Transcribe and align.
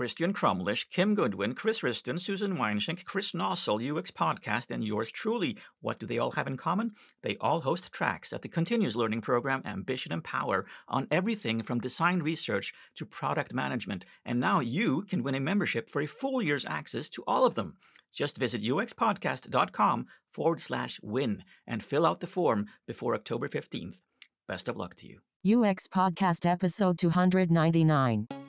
Christian 0.00 0.32
Crumlish, 0.32 0.88
Kim 0.88 1.14
Goodwin, 1.14 1.54
Chris 1.54 1.82
Risdon, 1.82 2.18
Susan 2.18 2.56
Weinschenk, 2.56 3.04
Chris 3.04 3.32
Noessel, 3.32 3.78
UX 3.84 4.10
Podcast, 4.10 4.70
and 4.70 4.82
yours 4.82 5.12
truly. 5.12 5.58
What 5.82 5.98
do 5.98 6.06
they 6.06 6.16
all 6.16 6.30
have 6.30 6.46
in 6.46 6.56
common? 6.56 6.92
They 7.22 7.36
all 7.38 7.60
host 7.60 7.92
tracks 7.92 8.32
at 8.32 8.40
the 8.40 8.48
continuous 8.48 8.96
learning 8.96 9.20
program 9.20 9.60
Ambition 9.66 10.10
and 10.14 10.24
Power 10.24 10.64
on 10.88 11.06
everything 11.10 11.62
from 11.62 11.80
design 11.80 12.20
research 12.20 12.72
to 12.94 13.04
product 13.04 13.52
management. 13.52 14.06
And 14.24 14.40
now 14.40 14.60
you 14.60 15.02
can 15.02 15.22
win 15.22 15.34
a 15.34 15.40
membership 15.40 15.90
for 15.90 16.00
a 16.00 16.06
full 16.06 16.40
year's 16.40 16.64
access 16.64 17.10
to 17.10 17.24
all 17.26 17.44
of 17.44 17.54
them. 17.54 17.76
Just 18.10 18.38
visit 18.38 18.62
uxpodcast.com 18.62 20.06
forward 20.32 20.60
slash 20.60 20.98
win 21.02 21.44
and 21.66 21.82
fill 21.82 22.06
out 22.06 22.20
the 22.20 22.26
form 22.26 22.68
before 22.86 23.14
October 23.14 23.50
15th. 23.50 23.98
Best 24.48 24.66
of 24.66 24.78
luck 24.78 24.94
to 24.94 25.06
you. 25.06 25.18
UX 25.44 25.86
Podcast 25.88 26.46
Episode 26.46 26.96
299. 26.96 28.39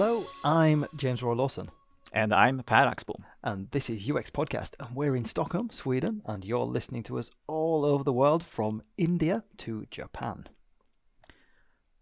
Hello, 0.00 0.24
I'm 0.44 0.86
James 0.94 1.24
Royal-Lawson, 1.24 1.72
And 2.12 2.32
I'm 2.32 2.62
Per 2.62 2.86
Axbom. 2.86 3.24
and 3.42 3.68
this 3.72 3.90
is 3.90 4.08
UX 4.08 4.30
Podcast, 4.30 4.76
and 4.78 4.94
we're 4.94 5.16
in 5.16 5.24
Stockholm, 5.24 5.70
Sweden, 5.72 6.22
and 6.24 6.44
you're 6.44 6.64
listening 6.66 7.02
to 7.02 7.18
us 7.18 7.32
all 7.48 7.84
over 7.84 8.04
the 8.04 8.12
world 8.12 8.44
from 8.44 8.84
India 8.96 9.42
to 9.56 9.86
Japan. 9.90 10.46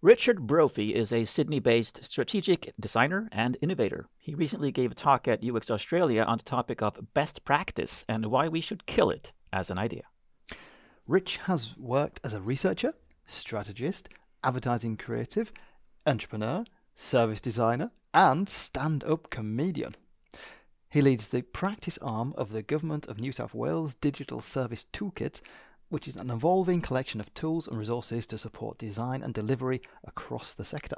Richard 0.02 0.46
Brophy 0.46 0.95
is 0.95 1.10
a 1.10 1.24
Sydney 1.24 1.59
based 1.59 2.04
strategic 2.04 2.74
designer 2.78 3.30
and 3.32 3.56
innovator. 3.62 4.10
He 4.20 4.34
recently 4.34 4.70
gave 4.70 4.92
a 4.92 4.95
talk 4.95 5.26
at 5.26 5.42
UX 5.42 5.70
Australia 5.70 6.23
on 6.23 6.37
the 6.37 6.45
topic 6.45 6.82
of 6.82 7.15
best 7.15 7.46
practice 7.46 8.04
and 8.07 8.26
why 8.26 8.46
we 8.46 8.60
should 8.60 8.85
kill 8.85 9.09
it 9.09 9.32
as 9.54 9.70
an 9.70 9.79
idea. 9.79 10.02
Rich 11.07 11.38
has 11.45 11.74
worked 11.79 12.20
as 12.23 12.35
a 12.35 12.42
researcher, 12.42 12.92
strategist, 13.24 14.10
advertising 14.45 14.98
creative, 14.98 15.51
entrepreneur, 16.07 16.66
service 16.96 17.40
designer, 17.40 17.92
and 18.12 18.48
stand 18.48 19.04
up 19.04 19.30
comedian. 19.30 19.94
He 20.88 21.02
leads 21.02 21.28
the 21.28 21.42
practice 21.42 21.98
arm 21.98 22.34
of 22.36 22.50
the 22.50 22.62
Government 22.62 23.06
of 23.06 23.20
New 23.20 23.30
South 23.30 23.54
Wales 23.54 23.94
Digital 23.96 24.40
Service 24.40 24.86
Toolkit, 24.92 25.40
which 25.90 26.08
is 26.08 26.16
an 26.16 26.30
evolving 26.30 26.80
collection 26.80 27.20
of 27.20 27.32
tools 27.34 27.68
and 27.68 27.78
resources 27.78 28.26
to 28.26 28.38
support 28.38 28.78
design 28.78 29.22
and 29.22 29.34
delivery 29.34 29.82
across 30.04 30.54
the 30.54 30.64
sector. 30.64 30.96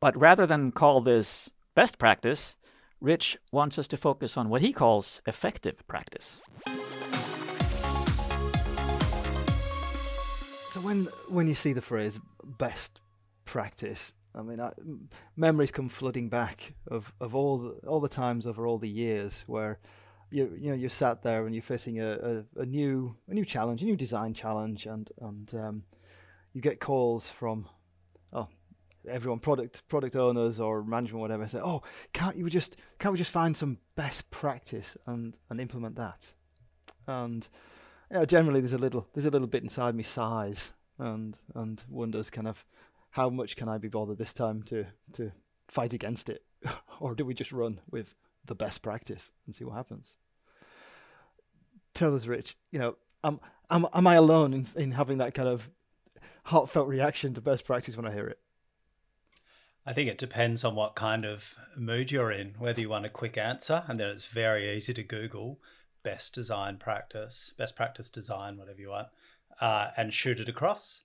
But 0.00 0.16
rather 0.16 0.46
than 0.46 0.72
call 0.72 1.00
this 1.00 1.50
best 1.74 1.98
practice, 1.98 2.56
Rich 3.00 3.38
wants 3.52 3.78
us 3.78 3.86
to 3.88 3.96
focus 3.96 4.36
on 4.36 4.48
what 4.48 4.60
he 4.60 4.72
calls 4.72 5.22
effective 5.24 5.86
practice. 5.86 6.40
So 10.72 10.80
when 10.80 11.04
when 11.28 11.46
you 11.48 11.54
see 11.54 11.72
the 11.72 11.80
phrase 11.80 12.20
best 12.44 13.00
practice, 13.44 14.12
I 14.34 14.42
mean, 14.42 14.60
I, 14.60 14.72
memories 15.36 15.70
come 15.70 15.88
flooding 15.88 16.28
back 16.28 16.74
of, 16.86 17.12
of 17.20 17.34
all 17.34 17.58
the, 17.58 17.88
all 17.88 18.00
the 18.00 18.08
times 18.08 18.46
over 18.46 18.66
all 18.66 18.78
the 18.78 18.88
years 18.88 19.44
where 19.46 19.78
you 20.30 20.54
you 20.58 20.70
know 20.70 20.76
you're 20.76 20.90
sat 20.90 21.22
there 21.22 21.46
and 21.46 21.54
you're 21.54 21.62
facing 21.62 22.00
a, 22.00 22.44
a, 22.56 22.60
a 22.62 22.66
new 22.66 23.16
a 23.28 23.34
new 23.34 23.44
challenge, 23.44 23.82
a 23.82 23.86
new 23.86 23.96
design 23.96 24.34
challenge, 24.34 24.86
and 24.86 25.10
and 25.20 25.54
um, 25.54 25.82
you 26.52 26.60
get 26.60 26.80
calls 26.80 27.30
from 27.30 27.66
oh 28.32 28.48
everyone 29.08 29.38
product 29.38 29.86
product 29.88 30.16
owners 30.16 30.60
or 30.60 30.82
management 30.82 31.20
whatever 31.20 31.48
say 31.48 31.60
oh 31.62 31.80
can't 32.12 32.36
you 32.36 32.50
just 32.50 32.76
can't 32.98 33.12
we 33.12 33.18
just 33.18 33.30
find 33.30 33.56
some 33.56 33.78
best 33.96 34.30
practice 34.30 34.96
and 35.06 35.38
and 35.50 35.60
implement 35.60 35.96
that? 35.96 36.34
And 37.06 37.48
you 38.10 38.18
know, 38.18 38.24
generally 38.26 38.60
there's 38.60 38.72
a 38.72 38.78
little 38.78 39.08
there's 39.14 39.26
a 39.26 39.30
little 39.30 39.48
bit 39.48 39.62
inside 39.62 39.94
me 39.94 40.02
sighs 40.02 40.72
and 40.98 41.38
and 41.54 41.82
wonders 41.88 42.30
kind 42.30 42.48
of 42.48 42.64
how 43.10 43.28
much 43.30 43.56
can 43.56 43.68
I 43.68 43.78
be 43.78 43.88
bothered 43.88 44.18
this 44.18 44.32
time 44.32 44.62
to 44.64 44.86
to 45.14 45.32
fight 45.68 45.92
against 45.92 46.28
it, 46.28 46.44
or 47.00 47.14
do 47.14 47.24
we 47.24 47.34
just 47.34 47.52
run 47.52 47.80
with 47.90 48.14
the 48.44 48.54
best 48.54 48.82
practice 48.82 49.32
and 49.46 49.54
see 49.54 49.64
what 49.64 49.74
happens? 49.74 50.16
Tell 51.94 52.14
us, 52.14 52.26
Rich. 52.26 52.56
You 52.70 52.78
know, 52.78 52.96
am 53.24 53.40
am 53.70 53.86
am 53.92 54.06
I 54.06 54.14
alone 54.14 54.52
in 54.54 54.66
in 54.76 54.92
having 54.92 55.18
that 55.18 55.34
kind 55.34 55.48
of 55.48 55.70
heartfelt 56.44 56.88
reaction 56.88 57.34
to 57.34 57.40
best 57.40 57.64
practice 57.64 57.96
when 57.96 58.06
I 58.06 58.12
hear 58.12 58.26
it? 58.26 58.38
I 59.84 59.94
think 59.94 60.10
it 60.10 60.18
depends 60.18 60.64
on 60.64 60.74
what 60.74 60.94
kind 60.94 61.24
of 61.24 61.54
mood 61.74 62.10
you're 62.10 62.30
in, 62.30 62.54
whether 62.58 62.80
you 62.80 62.90
want 62.90 63.06
a 63.06 63.10
quick 63.10 63.38
answer, 63.38 63.84
and 63.88 63.98
then 63.98 64.08
it's 64.10 64.26
very 64.26 64.76
easy 64.76 64.92
to 64.92 65.02
Google 65.02 65.60
best 66.02 66.34
design 66.34 66.76
practice, 66.76 67.52
best 67.58 67.76
practice 67.76 68.10
design, 68.10 68.56
whatever 68.56 68.80
you 68.80 68.90
want, 68.90 69.08
uh, 69.60 69.90
and 69.96 70.12
shoot 70.12 70.40
it 70.40 70.48
across. 70.48 71.02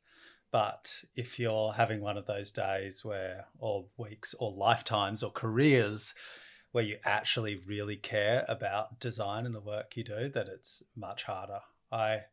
But 0.54 1.04
if 1.16 1.40
you're 1.40 1.74
having 1.74 2.00
one 2.00 2.16
of 2.16 2.28
those 2.28 2.52
days 2.52 3.04
where, 3.04 3.48
or 3.58 3.88
weeks, 3.98 4.36
or 4.38 4.52
lifetimes, 4.52 5.24
or 5.24 5.32
careers 5.32 6.14
where 6.72 6.84
you 6.84 6.98
actually 7.04 7.56
really 7.56 7.96
care 7.96 8.46
about 8.48 9.00
design 9.00 9.48
and 9.48 9.56
the 9.56 9.60
work 9.60 9.98
you 9.98 10.04
do, 10.04 10.30
then 10.30 10.46
it's 10.48 10.84
much 10.96 11.24
harder. 11.24 11.62
I 11.92 12.26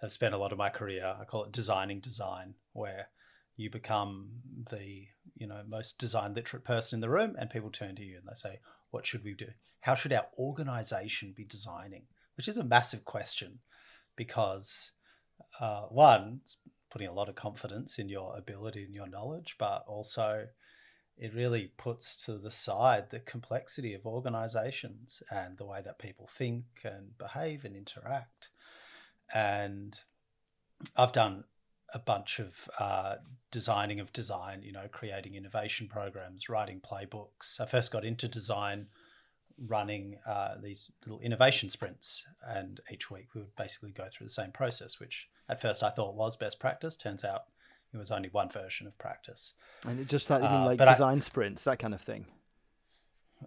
have 0.00 0.12
spent 0.12 0.32
a 0.32 0.38
lot 0.38 0.52
of 0.52 0.58
my 0.58 0.68
career, 0.68 1.16
I 1.20 1.24
call 1.24 1.42
it 1.42 1.50
designing 1.50 1.98
design, 1.98 2.54
where 2.72 3.08
you 3.56 3.68
become 3.68 4.28
the 4.70 5.08
you 5.36 5.48
know 5.48 5.62
most 5.66 5.98
design 5.98 6.34
literate 6.34 6.64
person 6.64 6.98
in 6.98 7.00
the 7.00 7.10
room 7.10 7.34
and 7.36 7.50
people 7.50 7.70
turn 7.70 7.96
to 7.96 8.04
you 8.04 8.18
and 8.18 8.26
they 8.28 8.34
say 8.36 8.60
what 8.90 9.06
should 9.06 9.24
we 9.24 9.34
do 9.34 9.48
how 9.80 9.94
should 9.94 10.12
our 10.12 10.26
organization 10.38 11.32
be 11.34 11.44
designing 11.44 12.02
which 12.36 12.48
is 12.48 12.58
a 12.58 12.64
massive 12.64 13.04
question 13.04 13.60
because 14.14 14.90
uh, 15.58 15.82
one 15.84 16.40
putting 16.96 17.08
a 17.08 17.12
lot 17.12 17.28
of 17.28 17.34
confidence 17.34 17.98
in 17.98 18.08
your 18.08 18.34
ability 18.38 18.82
and 18.82 18.94
your 18.94 19.06
knowledge 19.06 19.56
but 19.58 19.84
also 19.86 20.46
it 21.18 21.34
really 21.34 21.70
puts 21.76 22.16
to 22.24 22.38
the 22.38 22.50
side 22.50 23.10
the 23.10 23.20
complexity 23.20 23.92
of 23.92 24.06
organizations 24.06 25.22
and 25.30 25.58
the 25.58 25.66
way 25.66 25.82
that 25.84 25.98
people 25.98 26.26
think 26.26 26.64
and 26.84 27.18
behave 27.18 27.66
and 27.66 27.76
interact 27.76 28.48
and 29.34 30.00
i've 30.96 31.12
done 31.12 31.44
a 31.92 31.98
bunch 31.98 32.38
of 32.38 32.68
uh, 32.80 33.16
designing 33.52 34.00
of 34.00 34.12
design, 34.12 34.62
you 34.62 34.72
know, 34.72 34.88
creating 34.90 35.34
innovation 35.34 35.86
programs, 35.88 36.48
writing 36.48 36.80
playbooks. 36.80 37.60
I 37.60 37.66
first 37.66 37.92
got 37.92 38.04
into 38.04 38.26
design 38.26 38.88
running 39.58 40.18
uh, 40.26 40.56
these 40.62 40.90
little 41.04 41.20
innovation 41.20 41.70
sprints. 41.70 42.24
And 42.46 42.80
each 42.92 43.10
week 43.10 43.34
we 43.34 43.42
would 43.42 43.56
basically 43.56 43.92
go 43.92 44.06
through 44.12 44.26
the 44.26 44.32
same 44.32 44.50
process, 44.50 44.98
which 44.98 45.28
at 45.48 45.60
first 45.60 45.82
I 45.82 45.90
thought 45.90 46.14
was 46.14 46.36
best 46.36 46.58
practice. 46.60 46.96
Turns 46.96 47.24
out 47.24 47.42
it 47.92 47.96
was 47.98 48.10
only 48.10 48.28
one 48.28 48.48
version 48.50 48.86
of 48.86 48.98
practice. 48.98 49.54
And 49.86 50.00
it 50.00 50.08
just 50.08 50.28
that 50.28 50.42
you 50.42 50.48
Uh, 50.48 50.64
like 50.64 50.78
but 50.78 50.88
I- 50.88 50.92
design 50.94 51.20
sprints, 51.20 51.64
that 51.64 51.78
kind 51.78 51.94
of 51.94 52.00
thing. 52.00 52.26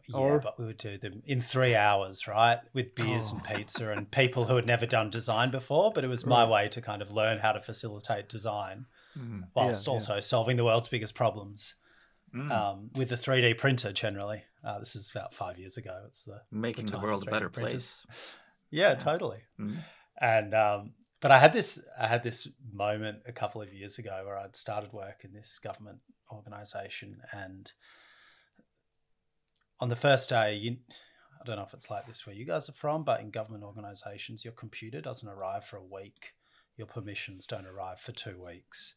Yeah, 0.08 0.18
Or- 0.18 0.40
but 0.40 0.58
we 0.60 0.66
would 0.66 0.78
do 0.78 0.98
them 1.00 1.24
in 1.26 1.42
three 1.42 1.76
hours, 1.76 2.28
right? 2.28 2.60
With 2.74 2.94
beers 2.96 3.32
and 3.32 3.44
pizza 3.44 3.92
and 3.92 4.10
people 4.12 4.46
who 4.46 4.56
had 4.56 4.66
never 4.68 4.86
done 4.86 5.10
design 5.10 5.50
before. 5.50 5.92
But 5.92 6.04
it 6.04 6.08
was 6.08 6.26
my 6.26 6.46
way 6.46 6.70
to 6.70 6.82
kind 6.82 7.02
of 7.02 7.12
learn 7.12 7.40
how 7.40 7.52
to 7.54 7.62
facilitate 7.62 8.30
design 8.30 8.86
whilst 9.56 9.88
yeah. 9.88 9.94
also 9.94 10.20
solving 10.20 10.58
the 10.58 10.64
world's 10.64 10.88
biggest 10.90 11.16
problems 11.16 11.76
Mm. 12.34 12.52
um, 12.52 12.92
with 12.96 13.12
a 13.12 13.18
3D 13.18 13.56
printer 13.56 13.92
generally. 13.92 14.44
Uh, 14.64 14.78
this 14.78 14.96
is 14.96 15.10
about 15.10 15.34
five 15.34 15.58
years 15.58 15.78
ago. 15.78 16.04
It's 16.06 16.22
the 16.24 16.44
Making 16.52 16.86
the 16.86 16.92
time 16.94 17.02
world 17.02 17.24
a 17.28 17.32
better 17.32 17.50
printers. 17.50 18.06
place. 18.06 18.18
Yeah, 18.70 18.94
totally. 18.94 19.42
Mm. 19.60 19.84
And 20.22 20.54
um, 20.54 20.94
but 21.22 21.32
I 21.32 21.40
had 21.40 21.54
this 21.54 21.80
I 22.00 22.08
had 22.08 22.24
this 22.24 22.48
moment 22.72 23.20
a 23.28 23.32
couple 23.32 23.62
of 23.62 23.74
years 23.74 23.98
ago 24.00 24.22
where 24.26 24.38
I'd 24.38 24.56
started 24.56 24.94
work 24.94 25.24
in 25.24 25.34
this 25.34 25.60
government 25.60 26.00
organization 26.32 27.22
and 27.32 27.72
on 29.80 29.90
the 29.90 29.96
first 29.96 30.30
day 30.30 30.56
you 30.56 30.78
I 31.42 31.46
don't 31.46 31.56
know 31.56 31.64
if 31.64 31.74
it's 31.74 31.90
like 31.90 32.06
this 32.06 32.26
where 32.26 32.36
you 32.36 32.46
guys 32.46 32.68
are 32.68 32.74
from, 32.74 33.06
but 33.06 33.22
in 33.22 33.32
government 33.32 33.64
organizations 33.64 34.44
your 34.44 34.54
computer 34.54 35.02
doesn't 35.02 35.28
arrive 35.28 35.64
for 35.64 35.78
a 35.78 35.84
week. 35.84 36.34
Your 36.76 36.88
permissions 36.88 37.48
don't 37.48 37.66
arrive 37.66 38.00
for 38.00 38.12
two 38.12 38.42
weeks. 38.44 38.96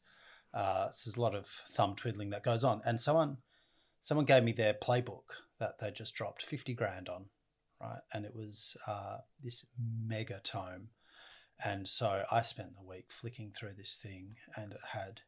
Uh, 0.52 0.90
so 0.90 1.08
there's 1.08 1.16
a 1.16 1.20
lot 1.20 1.34
of 1.34 1.46
thumb 1.46 1.94
twiddling 1.94 2.30
that 2.30 2.42
goes 2.42 2.64
on. 2.64 2.82
And 2.84 3.00
someone 3.00 3.38
someone 4.00 4.26
gave 4.26 4.42
me 4.42 4.52
their 4.52 4.74
playbook 4.74 5.30
that 5.60 5.78
they 5.78 5.92
just 5.92 6.14
dropped 6.14 6.42
50 6.42 6.74
grand 6.74 7.08
on, 7.08 7.26
right? 7.80 8.00
And 8.12 8.24
it 8.24 8.34
was 8.34 8.76
uh, 8.86 9.18
this 9.42 9.64
mega 9.78 10.40
tome. 10.42 10.88
And 11.64 11.88
so 11.88 12.24
I 12.30 12.42
spent 12.42 12.74
the 12.74 12.82
week 12.82 13.06
flicking 13.10 13.52
through 13.56 13.74
this 13.76 13.96
thing 13.96 14.36
and 14.56 14.72
it 14.72 14.80
had, 14.92 15.20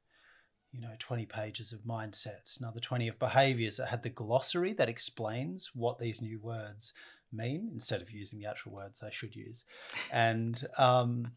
you 0.73 0.81
know, 0.81 0.95
20 0.99 1.27
pages 1.27 1.73
of 1.73 1.81
mindsets, 1.81 2.59
another 2.59 2.81
20 2.81 3.09
of 3.09 3.19
behaviors. 3.19 3.79
It 3.79 3.87
had 3.87 4.03
the 4.03 4.11
glossary 4.11 4.73
that 4.75 4.89
explains 4.89 5.71
what 5.75 5.99
these 5.99 6.21
new 6.21 6.39
words 6.39 6.93
mean 7.33 7.71
instead 7.73 8.03
of 8.03 8.11
using 8.11 8.41
the 8.41 8.47
actual 8.47 8.73
words 8.73 9.01
they 9.01 9.11
should 9.11 9.37
use. 9.37 9.65
And, 10.11 10.67
um, 10.77 11.33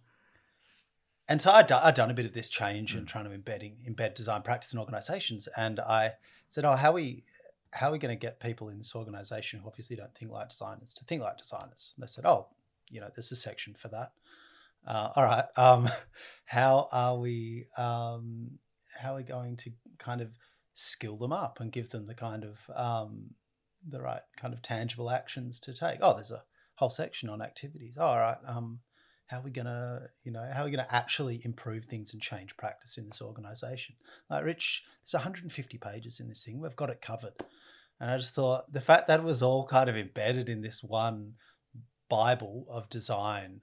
and 1.30 1.42
so 1.42 1.52
I'd, 1.52 1.72
I'd 1.72 1.96
done 1.96 2.10
a 2.10 2.16
bit 2.16 2.26
of 2.26 2.34
this 2.34 2.50
change 2.50 2.96
and 2.96 3.08
trying 3.08 3.26
to 3.26 3.34
embedding 3.34 3.78
embed 3.88 4.16
design 4.16 4.42
practice 4.44 4.74
in 4.74 4.80
organizations. 4.80 5.48
And 5.58 5.80
I 5.80 6.14
said, 6.48 6.64
"Oh, 6.66 6.76
how 6.76 6.92
are 6.92 6.94
we 6.94 7.24
how 7.74 7.90
are 7.90 7.92
we 7.92 8.00
going 8.00 8.18
to 8.18 8.20
get 8.20 8.40
people 8.40 8.70
in 8.70 8.78
this 8.78 8.96
organization 8.96 9.60
who 9.60 9.68
obviously 9.68 9.98
don't 9.98 10.16
think 10.16 10.32
like 10.32 10.50
designers 10.50 10.94
to 10.94 11.04
think 11.04 11.22
like 11.22 11.38
designers?" 11.38 11.94
And 11.96 12.04
they 12.04 12.08
said, 12.08 12.26
"Oh, 12.26 12.48
you 12.90 13.02
know, 13.02 13.10
there's 13.14 13.32
a 13.32 13.36
section 13.36 13.74
for 13.74 13.90
that." 13.90 14.14
Uh, 14.88 15.10
all 15.16 15.24
right, 15.24 15.46
um, 15.58 15.90
how 16.46 16.88
are 16.92 17.18
we 17.18 17.66
um, 17.78 18.52
how 18.98 19.14
are 19.14 19.18
we 19.18 19.24
going 19.24 19.58
to 19.58 19.72
kind 20.00 20.22
of 20.22 20.30
skill 20.74 21.18
them 21.18 21.34
up 21.34 21.60
and 21.60 21.72
give 21.72 21.90
them 21.90 22.08
the 22.08 22.14
kind 22.14 22.44
of 22.44 22.60
um, 22.76 23.32
the 23.88 24.02
right 24.02 24.22
kind 24.38 24.54
of 24.54 24.62
tangible 24.62 25.12
actions 25.12 25.60
to 25.60 25.74
take? 25.74 26.00
Oh, 26.02 26.14
there's 26.14 26.32
a 26.32 26.44
whole 26.76 26.90
section 26.90 27.30
on 27.30 27.42
activities. 27.42 27.96
Oh, 27.98 28.06
all 28.06 28.18
right. 28.18 28.38
Um, 28.46 28.80
how 29.28 29.40
are 29.40 29.44
we 29.44 29.52
gonna, 29.52 30.08
you 30.24 30.32
know, 30.32 30.50
how 30.54 30.62
are 30.62 30.66
we 30.66 30.72
gonna 30.72 30.88
actually 30.90 31.42
improve 31.44 31.86
things 31.86 32.14
and 32.14 32.22
change 32.22 32.56
practice 32.56 32.98
in 32.98 33.08
this 33.08 33.22
organization? 33.22 33.96
Like 34.30 34.46
Rich, 34.46 34.84
there's 35.04 35.14
150 35.14 35.78
pages 35.78 36.20
in 36.22 36.30
this 36.30 36.44
thing. 36.44 36.62
We've 36.62 36.76
got 36.76 36.90
it 36.90 37.02
covered. 37.02 37.34
And 38.00 38.10
I 38.10 38.18
just 38.18 38.34
thought 38.34 38.72
the 38.72 38.80
fact 38.80 39.08
that 39.08 39.20
it 39.20 39.26
was 39.26 39.44
all 39.44 39.68
kind 39.68 39.90
of 39.90 39.98
embedded 39.98 40.48
in 40.48 40.62
this 40.62 40.82
one 40.82 41.34
Bible 42.10 42.66
of 42.70 42.90
design, 42.90 43.62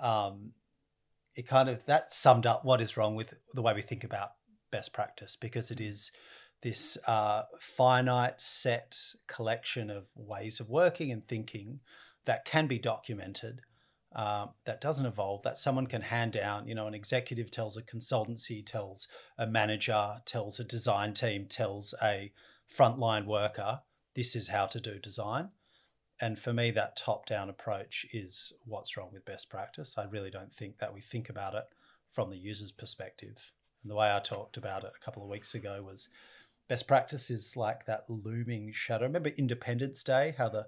um, 0.00 0.52
it 1.34 1.46
kind 1.46 1.68
of 1.68 1.84
that 1.86 2.12
summed 2.12 2.46
up 2.46 2.64
what 2.64 2.80
is 2.80 2.96
wrong 2.96 3.14
with 3.14 3.34
the 3.52 3.62
way 3.62 3.74
we 3.74 3.82
think 3.82 4.04
about 4.04 4.30
best 4.70 4.92
practice 4.92 5.36
because 5.36 5.70
it 5.70 5.80
is 5.80 6.12
this 6.62 6.96
uh, 7.06 7.42
finite 7.60 8.40
set 8.40 8.96
collection 9.26 9.90
of 9.90 10.06
ways 10.14 10.60
of 10.60 10.70
working 10.70 11.12
and 11.12 11.28
thinking 11.28 11.80
that 12.24 12.44
can 12.44 12.66
be 12.66 12.78
documented 12.78 13.60
um, 14.16 14.50
that 14.64 14.80
doesn't 14.80 15.06
evolve 15.06 15.42
that 15.42 15.58
someone 15.58 15.86
can 15.86 16.02
hand 16.02 16.32
down 16.32 16.66
you 16.66 16.74
know 16.74 16.86
an 16.86 16.94
executive 16.94 17.50
tells 17.50 17.76
a 17.76 17.82
consultancy 17.82 18.64
tells 18.64 19.08
a 19.36 19.46
manager 19.46 20.20
tells 20.24 20.58
a 20.58 20.64
design 20.64 21.12
team 21.12 21.46
tells 21.46 21.94
a 22.02 22.32
frontline 22.72 23.26
worker 23.26 23.80
this 24.14 24.34
is 24.34 24.48
how 24.48 24.66
to 24.66 24.80
do 24.80 24.98
design 24.98 25.50
and 26.20 26.38
for 26.38 26.52
me 26.52 26.70
that 26.70 26.96
top 26.96 27.26
down 27.26 27.48
approach 27.48 28.06
is 28.12 28.52
what's 28.64 28.96
wrong 28.96 29.10
with 29.12 29.24
best 29.24 29.50
practice 29.50 29.96
i 29.98 30.04
really 30.04 30.30
don't 30.30 30.52
think 30.52 30.78
that 30.78 30.94
we 30.94 31.00
think 31.00 31.28
about 31.28 31.54
it 31.54 31.64
from 32.10 32.30
the 32.30 32.38
user's 32.38 32.72
perspective 32.72 33.52
and 33.82 33.90
the 33.90 33.96
way 33.96 34.10
i 34.12 34.20
talked 34.20 34.56
about 34.56 34.84
it 34.84 34.92
a 34.96 35.04
couple 35.04 35.22
of 35.22 35.28
weeks 35.28 35.54
ago 35.54 35.82
was 35.84 36.08
best 36.68 36.86
practice 36.86 37.30
is 37.30 37.56
like 37.56 37.86
that 37.86 38.04
looming 38.08 38.70
shadow 38.72 39.04
remember 39.04 39.30
independence 39.30 40.02
day 40.02 40.34
how 40.38 40.48
the 40.48 40.66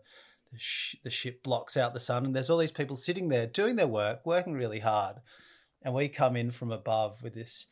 the, 0.52 0.58
sh- 0.58 0.96
the 1.02 1.10
ship 1.10 1.42
blocks 1.42 1.76
out 1.76 1.94
the 1.94 2.00
sun, 2.00 2.24
and 2.24 2.34
there's 2.34 2.50
all 2.50 2.58
these 2.58 2.72
people 2.72 2.96
sitting 2.96 3.28
there 3.28 3.46
doing 3.46 3.76
their 3.76 3.86
work, 3.86 4.20
working 4.24 4.54
really 4.54 4.80
hard, 4.80 5.16
and 5.82 5.94
we 5.94 6.08
come 6.08 6.36
in 6.36 6.50
from 6.50 6.72
above 6.72 7.22
with 7.22 7.34
this 7.34 7.66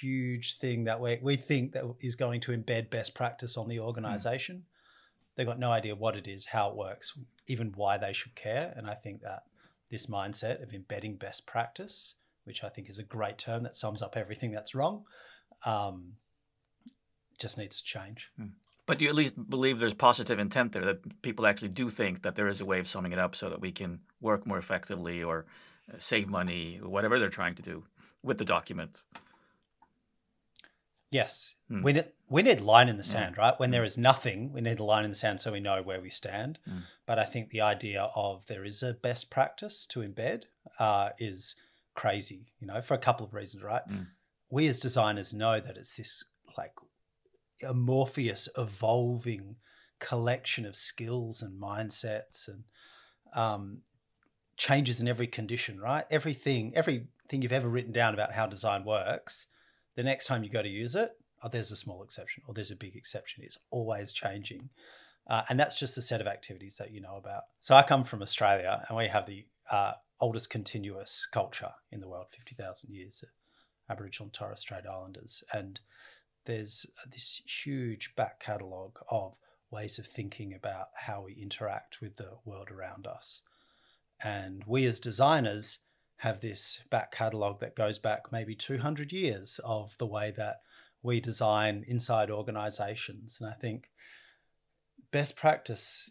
huge 0.00 0.58
thing 0.58 0.84
that 0.84 1.00
we 1.00 1.18
we 1.20 1.36
think 1.36 1.72
that 1.72 1.84
is 2.00 2.14
going 2.14 2.40
to 2.40 2.52
embed 2.52 2.90
best 2.90 3.14
practice 3.14 3.56
on 3.56 3.68
the 3.68 3.80
organization. 3.80 4.56
Mm. 4.56 4.62
They've 5.36 5.46
got 5.46 5.58
no 5.58 5.72
idea 5.72 5.94
what 5.94 6.16
it 6.16 6.28
is, 6.28 6.46
how 6.46 6.70
it 6.70 6.76
works, 6.76 7.16
even 7.46 7.72
why 7.74 7.98
they 7.98 8.12
should 8.12 8.34
care. 8.34 8.72
And 8.76 8.88
I 8.88 8.94
think 8.94 9.22
that 9.22 9.44
this 9.90 10.06
mindset 10.06 10.62
of 10.62 10.72
embedding 10.72 11.16
best 11.16 11.46
practice, 11.46 12.14
which 12.44 12.62
I 12.62 12.68
think 12.68 12.88
is 12.88 12.98
a 12.98 13.02
great 13.02 13.38
term 13.38 13.62
that 13.64 13.76
sums 13.76 14.02
up 14.02 14.16
everything 14.16 14.52
that's 14.52 14.74
wrong, 14.74 15.04
um, 15.64 16.14
just 17.38 17.58
needs 17.58 17.78
to 17.78 17.84
change. 17.84 18.30
Mm. 18.40 18.52
But 18.86 19.00
you 19.00 19.08
at 19.08 19.14
least 19.14 19.48
believe 19.48 19.78
there's 19.78 19.94
positive 19.94 20.38
intent 20.38 20.72
there, 20.72 20.84
that 20.84 21.22
people 21.22 21.46
actually 21.46 21.70
do 21.70 21.88
think 21.88 22.22
that 22.22 22.34
there 22.34 22.48
is 22.48 22.60
a 22.60 22.66
way 22.66 22.78
of 22.78 22.86
summing 22.86 23.12
it 23.12 23.18
up 23.18 23.34
so 23.34 23.48
that 23.48 23.60
we 23.60 23.72
can 23.72 24.00
work 24.20 24.46
more 24.46 24.58
effectively 24.58 25.22
or 25.22 25.46
uh, 25.92 25.96
save 25.98 26.28
money, 26.28 26.78
whatever 26.82 27.18
they're 27.18 27.30
trying 27.30 27.54
to 27.54 27.62
do 27.62 27.84
with 28.22 28.36
the 28.36 28.44
document. 28.44 29.02
Yes. 31.14 31.54
Hmm. 31.68 31.82
We, 31.84 31.92
need, 31.92 32.06
we 32.28 32.42
need 32.42 32.60
line 32.60 32.88
in 32.88 32.96
the 32.96 33.04
sand, 33.04 33.38
right? 33.38 33.54
When 33.56 33.68
hmm. 33.68 33.74
there 33.74 33.84
is 33.84 33.96
nothing, 33.96 34.52
we 34.52 34.60
need 34.60 34.80
a 34.80 34.84
line 34.84 35.04
in 35.04 35.10
the 35.10 35.16
sand 35.16 35.40
so 35.40 35.52
we 35.52 35.60
know 35.60 35.80
where 35.80 36.00
we 36.00 36.10
stand. 36.10 36.58
Hmm. 36.64 36.78
But 37.06 37.20
I 37.20 37.24
think 37.24 37.50
the 37.50 37.60
idea 37.60 38.10
of 38.16 38.48
there 38.48 38.64
is 38.64 38.82
a 38.82 38.94
best 38.94 39.30
practice 39.30 39.86
to 39.86 40.00
embed 40.00 40.46
uh, 40.80 41.10
is 41.20 41.54
crazy, 41.94 42.48
you 42.58 42.66
know, 42.66 42.80
for 42.80 42.94
a 42.94 42.98
couple 42.98 43.24
of 43.24 43.32
reasons, 43.32 43.62
right? 43.62 43.82
We 44.50 44.66
as 44.66 44.80
designers 44.80 45.32
know 45.32 45.60
that 45.60 45.76
it's 45.76 45.96
this 45.96 46.24
like 46.58 46.72
amorphous, 47.64 48.48
evolving 48.58 49.56
collection 50.00 50.66
of 50.66 50.74
skills 50.74 51.42
and 51.42 51.62
mindsets 51.62 52.48
and 52.48 52.64
um, 53.34 53.82
changes 54.56 55.00
in 55.00 55.06
every 55.06 55.28
condition, 55.28 55.80
right? 55.80 56.06
Everything, 56.10 56.72
everything 56.74 57.40
you've 57.40 57.52
ever 57.52 57.68
written 57.68 57.92
down 57.92 58.14
about 58.14 58.32
how 58.32 58.48
design 58.48 58.84
works, 58.84 59.46
the 59.96 60.02
next 60.02 60.26
time 60.26 60.44
you 60.44 60.50
go 60.50 60.62
to 60.62 60.68
use 60.68 60.94
it, 60.94 61.12
oh, 61.42 61.48
there's 61.48 61.70
a 61.70 61.76
small 61.76 62.02
exception 62.02 62.42
or 62.46 62.54
there's 62.54 62.70
a 62.70 62.76
big 62.76 62.96
exception. 62.96 63.44
It's 63.44 63.58
always 63.70 64.12
changing. 64.12 64.70
Uh, 65.26 65.42
and 65.48 65.58
that's 65.58 65.78
just 65.78 65.94
the 65.94 66.02
set 66.02 66.20
of 66.20 66.26
activities 66.26 66.76
that 66.76 66.92
you 66.92 67.00
know 67.00 67.16
about. 67.16 67.44
So 67.60 67.74
I 67.74 67.82
come 67.82 68.04
from 68.04 68.22
Australia 68.22 68.84
and 68.88 68.96
we 68.96 69.08
have 69.08 69.26
the 69.26 69.46
uh, 69.70 69.92
oldest 70.20 70.50
continuous 70.50 71.26
culture 71.30 71.72
in 71.90 72.00
the 72.00 72.08
world, 72.08 72.26
50,000 72.30 72.92
years, 72.92 73.24
Aboriginal 73.88 74.26
and 74.26 74.32
Torres 74.32 74.60
Strait 74.60 74.84
Islanders. 74.86 75.42
And 75.52 75.80
there's 76.44 76.86
this 77.10 77.40
huge 77.46 78.14
back 78.16 78.40
catalogue 78.40 78.98
of 79.10 79.34
ways 79.70 79.98
of 79.98 80.06
thinking 80.06 80.54
about 80.54 80.88
how 80.94 81.22
we 81.22 81.32
interact 81.34 82.00
with 82.00 82.16
the 82.16 82.36
world 82.44 82.70
around 82.70 83.06
us. 83.06 83.42
And 84.22 84.62
we 84.66 84.86
as 84.86 85.00
designers 85.00 85.78
have 86.18 86.40
this 86.40 86.82
back 86.90 87.12
catalogue 87.12 87.60
that 87.60 87.76
goes 87.76 87.98
back 87.98 88.32
maybe 88.32 88.54
200 88.54 89.12
years 89.12 89.60
of 89.64 89.96
the 89.98 90.06
way 90.06 90.32
that 90.36 90.60
we 91.02 91.20
design 91.20 91.84
inside 91.86 92.30
organizations. 92.30 93.38
And 93.40 93.48
I 93.48 93.52
think 93.52 93.90
best 95.10 95.36
practice 95.36 96.10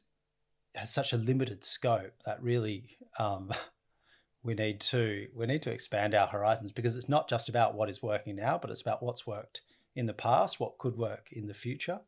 has 0.76 0.92
such 0.92 1.14
a 1.14 1.18
limited 1.18 1.64
scope 1.64 2.14
that 2.26 2.42
really 2.42 2.98
um, 3.18 3.52
we 4.44 4.54
need 4.54 4.82
to 4.82 5.28
we 5.36 5.46
need 5.46 5.62
to 5.64 5.72
expand 5.72 6.14
our 6.14 6.28
horizons 6.28 6.72
because 6.72 6.96
it's 6.96 7.10
not 7.10 7.30
just 7.30 7.50
about 7.50 7.76
what 7.76 7.90
is 7.90 8.04
working 8.04 8.36
now, 8.36 8.58
but 8.58 8.70
it's 8.70 8.82
about 8.82 9.02
what's 9.02 9.26
worked 9.26 9.62
in 9.96 10.06
the 10.06 10.14
past, 10.14 10.60
what 10.60 10.78
could 10.78 10.98
work 10.98 11.30
in 11.32 11.48
the 11.48 11.54
future. 11.54 12.02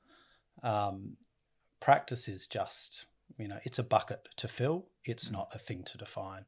Um, 0.63 1.17
practice 1.79 2.27
is 2.27 2.47
just, 2.47 3.05
you 3.37 3.47
know, 3.47 3.59
it's 3.63 3.79
a 3.79 3.83
bucket 3.83 4.27
to 4.37 4.47
fill. 4.47 4.87
It's 5.03 5.31
not 5.31 5.49
a 5.53 5.59
thing 5.59 5.83
to 5.83 5.97
define. 5.97 6.45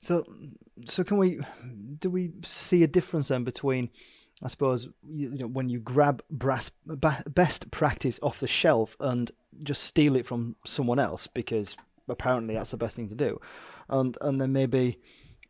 So, 0.00 0.24
so 0.86 1.04
can 1.04 1.18
we? 1.18 1.40
Do 1.98 2.10
we 2.10 2.32
see 2.42 2.82
a 2.82 2.88
difference 2.88 3.28
then 3.28 3.44
between, 3.44 3.90
I 4.42 4.48
suppose, 4.48 4.88
you, 5.08 5.30
know, 5.30 5.46
when 5.46 5.68
you 5.68 5.80
grab 5.80 6.22
brass, 6.30 6.70
best 6.84 7.70
practice 7.70 8.18
off 8.22 8.40
the 8.40 8.48
shelf 8.48 8.96
and 9.00 9.30
just 9.62 9.84
steal 9.84 10.16
it 10.16 10.26
from 10.26 10.56
someone 10.66 10.98
else 10.98 11.26
because 11.26 11.76
apparently 12.08 12.54
that's 12.54 12.72
the 12.72 12.76
best 12.76 12.96
thing 12.96 13.08
to 13.08 13.14
do, 13.14 13.40
and 13.88 14.16
and 14.20 14.40
then 14.40 14.52
maybe 14.52 14.98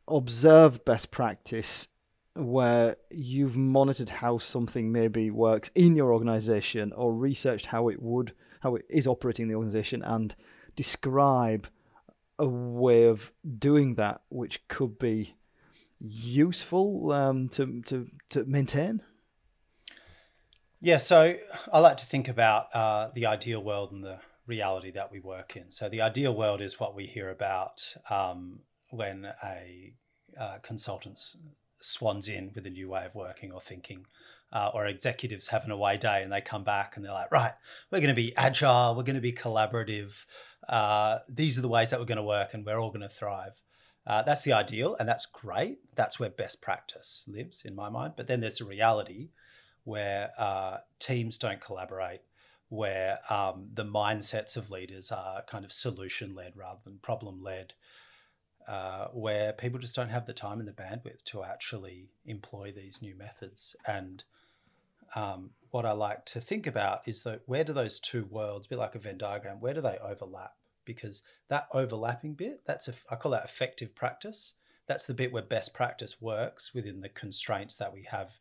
observe 0.07 0.85
best 0.85 1.11
practice 1.11 1.89
where 2.37 2.97
you've 3.11 3.57
monitored 3.57 4.11
how 4.11 4.39
something 4.39 4.91
maybe 4.91 5.31
works 5.31 5.71
in 5.75 5.95
your 5.95 6.13
organization 6.13 6.93
or 6.93 7.15
researched 7.15 7.67
how 7.67 7.89
it 7.89 8.03
would 8.03 8.35
how 8.61 8.75
it 8.75 8.85
is 8.91 9.07
operating 9.07 9.45
in 9.45 9.49
the 9.49 9.55
organization 9.55 10.03
and 10.03 10.35
describe 10.75 11.69
a 12.39 12.47
way 12.47 13.05
of 13.05 13.33
doing 13.59 13.95
that 13.95 14.23
which 14.29 14.67
could 14.69 14.99
be 14.99 15.35
useful 16.01 17.13
um, 17.13 17.49
to, 17.49 17.83
to 17.83 18.09
to 18.29 18.45
maintain 18.45 19.01
yeah 20.81 20.97
so 20.97 21.37
i 21.73 21.79
like 21.79 21.97
to 21.97 22.07
think 22.07 22.29
about 22.29 22.67
uh, 22.75 23.09
the 23.15 23.27
ideal 23.27 23.63
world 23.63 23.93
and 23.93 24.05
the 24.05 24.19
reality 24.47 24.91
that 24.91 25.11
we 25.11 25.21
work 25.21 25.57
in 25.57 25.71
so 25.71 25.89
the 25.89 26.03
ideal 26.03 26.35
world 26.35 26.61
is 26.61 26.79
what 26.79 26.95
we 26.95 27.07
hear 27.07 27.31
about 27.31 27.95
um, 28.11 28.61
when 28.91 29.27
a 29.43 29.95
uh, 30.39 30.59
consultants 30.63 31.37
swans 31.85 32.29
in 32.29 32.51
with 32.55 32.67
a 32.67 32.71
new 32.71 32.89
way 32.89 33.05
of 33.05 33.15
working 33.15 33.53
or 33.53 33.61
thinking. 33.61 34.07
Uh, 34.53 34.71
or 34.73 34.87
executives 34.87 35.49
have 35.49 35.65
an 35.65 35.73
away 35.73 35.97
day 35.97 36.23
and 36.23 36.33
they 36.33 36.41
come 36.41 36.63
back 36.63 36.95
and 36.95 37.05
they're 37.05 37.13
like, 37.13 37.31
right, 37.33 37.55
we're 37.91 37.99
going 37.99 38.07
to 38.07 38.15
be 38.15 38.33
agile, 38.37 38.95
we're 38.95 39.03
going 39.03 39.17
to 39.17 39.21
be 39.21 39.33
collaborative. 39.33 40.27
Uh, 40.69 41.19
these 41.29 41.59
are 41.59 41.63
the 41.63 41.69
ways 41.69 41.91
that 41.91 41.99
we're 41.99 42.07
going 42.07 42.17
to 42.17 42.23
work 42.23 42.55
and 42.55 42.65
we're 42.65 42.79
all 42.79 42.91
going 42.91 43.01
to 43.01 43.09
thrive. 43.09 43.61
Uh, 44.07 44.23
that's 44.23 44.45
the 44.45 44.53
ideal 44.53 44.97
and 44.99 45.09
that's 45.09 45.27
great. 45.27 45.79
That's 45.95 46.21
where 46.21 46.31
best 46.31 46.61
practice 46.61 47.25
lives 47.27 47.63
in 47.65 47.75
my 47.75 47.89
mind. 47.89 48.15
But 48.17 48.27
then 48.27 48.41
there's 48.41 48.61
a 48.61 48.65
reality 48.65 49.31
where 49.85 50.31
uh, 50.39 50.79
teams 50.99 51.39
don't 51.39 51.61
collaborate, 51.61 52.21
where 52.69 53.21
um, 53.31 53.69
the 53.73 53.85
mindsets 53.85 54.57
of 54.57 54.71
leaders 54.71 55.11
are 55.11 55.43
kind 55.43 55.65
of 55.65 55.73
solution 55.73 56.35
led 56.35 56.57
rather 56.57 56.81
than 56.85 56.99
problem 56.99 57.43
led 57.43 57.75
uh, 58.67 59.09
where 59.13 59.53
people 59.53 59.79
just 59.79 59.95
don't 59.95 60.09
have 60.09 60.27
the 60.27 60.33
time 60.33 60.59
and 60.59 60.69
the 60.69 60.73
bandwidth 60.73 61.23
to 61.25 61.45
actually 61.45 62.09
employ 62.25 62.73
these 62.73 63.03
new 63.03 63.15
methods. 63.15 63.77
And 63.87 64.25
um, 65.15 65.51
what 65.71 65.85
I 65.85 65.93
like 65.93 66.25
to 66.27 66.41
think 66.41 66.67
about 66.67 67.07
is 67.07 67.23
that 67.23 67.43
where 67.47 67.65
do 67.65 67.73
those 67.73 67.99
two 68.01 68.25
worlds, 68.25 68.67
a 68.67 68.71
bit 68.71 68.79
like 68.79 68.95
a 68.95 68.99
Venn 68.99 69.19
diagram, 69.19 69.61
where 69.61 69.75
do 69.75 69.81
they 69.81 69.99
overlap? 69.99 70.53
Because 70.85 71.23
that 71.49 71.67
overlapping 71.73 72.35
bit, 72.35 72.61
that's 72.67 72.89
a, 72.89 72.95
I 73.11 73.17
call 73.17 73.33
that 73.33 73.45
effective 73.45 73.95
practice. 73.95 74.55
that's 74.87 75.07
the 75.07 75.15
bit 75.15 75.33
where 75.33 75.43
best 75.43 75.75
practice 75.75 76.21
works 76.21 76.75
within 76.75 77.01
the 77.01 77.09
constraints 77.09 77.77
that 77.77 77.93
we 77.93 78.03
have 78.11 78.39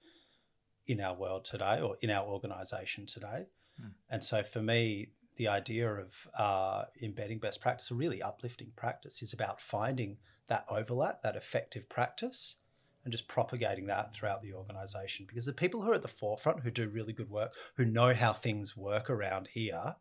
in 0.86 1.00
our 1.00 1.16
world 1.16 1.46
today 1.46 1.80
or 1.80 1.98
in 2.02 2.10
our 2.10 2.26
organization 2.26 3.06
today. 3.06 3.46
Mm. 3.82 3.92
And 4.10 4.24
so 4.24 4.44
for 4.44 4.62
me, 4.62 5.10
the 5.38 5.48
idea 5.48 5.90
of 5.90 6.28
uh, 6.38 6.84
embedding 7.02 7.40
best 7.40 7.62
practice, 7.62 7.90
a 7.90 7.96
really 7.96 8.22
uplifting 8.22 8.72
practice, 8.76 9.22
is 9.22 9.34
about 9.34 9.62
finding 9.62 10.18
that 10.48 10.66
overlap, 10.70 11.24
that 11.24 11.36
effective 11.36 11.88
practice, 11.90 12.58
and 13.04 13.12
just 13.12 13.28
propagating 13.28 13.88
that 13.88 14.14
throughout 14.14 14.42
the 14.42 14.54
organization. 14.54 15.26
Because 15.28 15.46
the 15.46 15.54
people 15.54 15.82
who 15.82 15.92
are 15.92 15.96
at 15.96 16.02
the 16.02 16.08
forefront, 16.08 16.62
who 16.62 16.72
do 16.72 16.88
really 16.88 17.14
good 17.14 17.30
work, 17.30 17.54
who 17.76 17.86
know 17.86 18.14
how 18.14 18.34
things 18.34 18.78
work 18.78 19.10
around 19.10 19.50
here, 19.54 19.96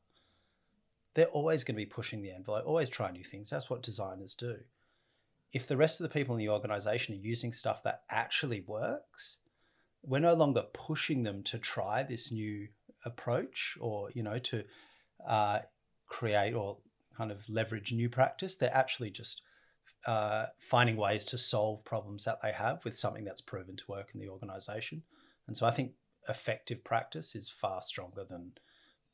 they're 1.15 1.27
always 1.27 1.65
going 1.65 1.75
to 1.75 1.83
be 1.83 1.87
pushing 1.87 2.23
the 2.23 2.31
envelope, 2.31 2.65
always 2.67 2.89
trying 2.89 3.15
new 3.15 3.25
things. 3.25 3.51
That's 3.51 3.69
what 3.69 3.83
designers 3.83 4.35
do. 4.35 4.59
If 5.53 5.67
the 5.67 5.77
rest 5.77 6.01
of 6.01 6.05
the 6.05 6.15
people 6.15 6.35
in 6.35 6.39
the 6.39 6.49
organization 6.49 7.15
are 7.15 7.19
using 7.19 7.53
stuff 7.53 7.83
that 7.83 8.03
actually 8.09 8.63
works, 8.67 9.39
we're 10.03 10.21
no 10.21 10.35
longer 10.35 10.65
pushing 10.73 11.23
them 11.23 11.43
to 11.45 11.59
try 11.59 12.03
this 12.03 12.33
new 12.33 12.69
approach 13.05 13.77
or, 13.81 14.11
you 14.15 14.23
know, 14.23 14.39
to 14.39 14.65
uh, 15.27 15.61
create 16.07 16.55
or 16.55 16.79
kind 17.17 17.31
of 17.31 17.49
leverage 17.49 17.93
new 17.93 18.09
practice. 18.09 18.57
They're 18.57 18.75
actually 18.75 19.11
just 19.11 19.43
uh, 20.07 20.47
finding 20.59 20.97
ways 20.97 21.25
to 21.27 21.39
solve 21.39 21.85
problems 21.85 22.25
that 22.25 22.41
they 22.43 22.53
have 22.53 22.85
with 22.85 22.97
something 22.97 23.25
that's 23.25 23.41
proven 23.41 23.77
to 23.77 23.85
work 23.89 24.11
in 24.15 24.21
the 24.21 24.29
organization. 24.29 25.03
And 25.47 25.57
so 25.57 25.67
I 25.67 25.71
think 25.71 25.93
effective 26.29 26.85
practice 26.85 27.35
is 27.35 27.49
far 27.49 27.83
stronger 27.83 28.25
than 28.25 28.53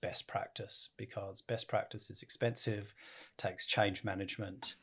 best 0.00 0.28
practice 0.28 0.90
because 0.97 1.42
best 1.42 1.68
practice 1.68 2.11
is 2.11 2.23
expensive, 2.23 2.95
takes 3.37 3.66
change 3.66 4.04
management, 4.04 4.76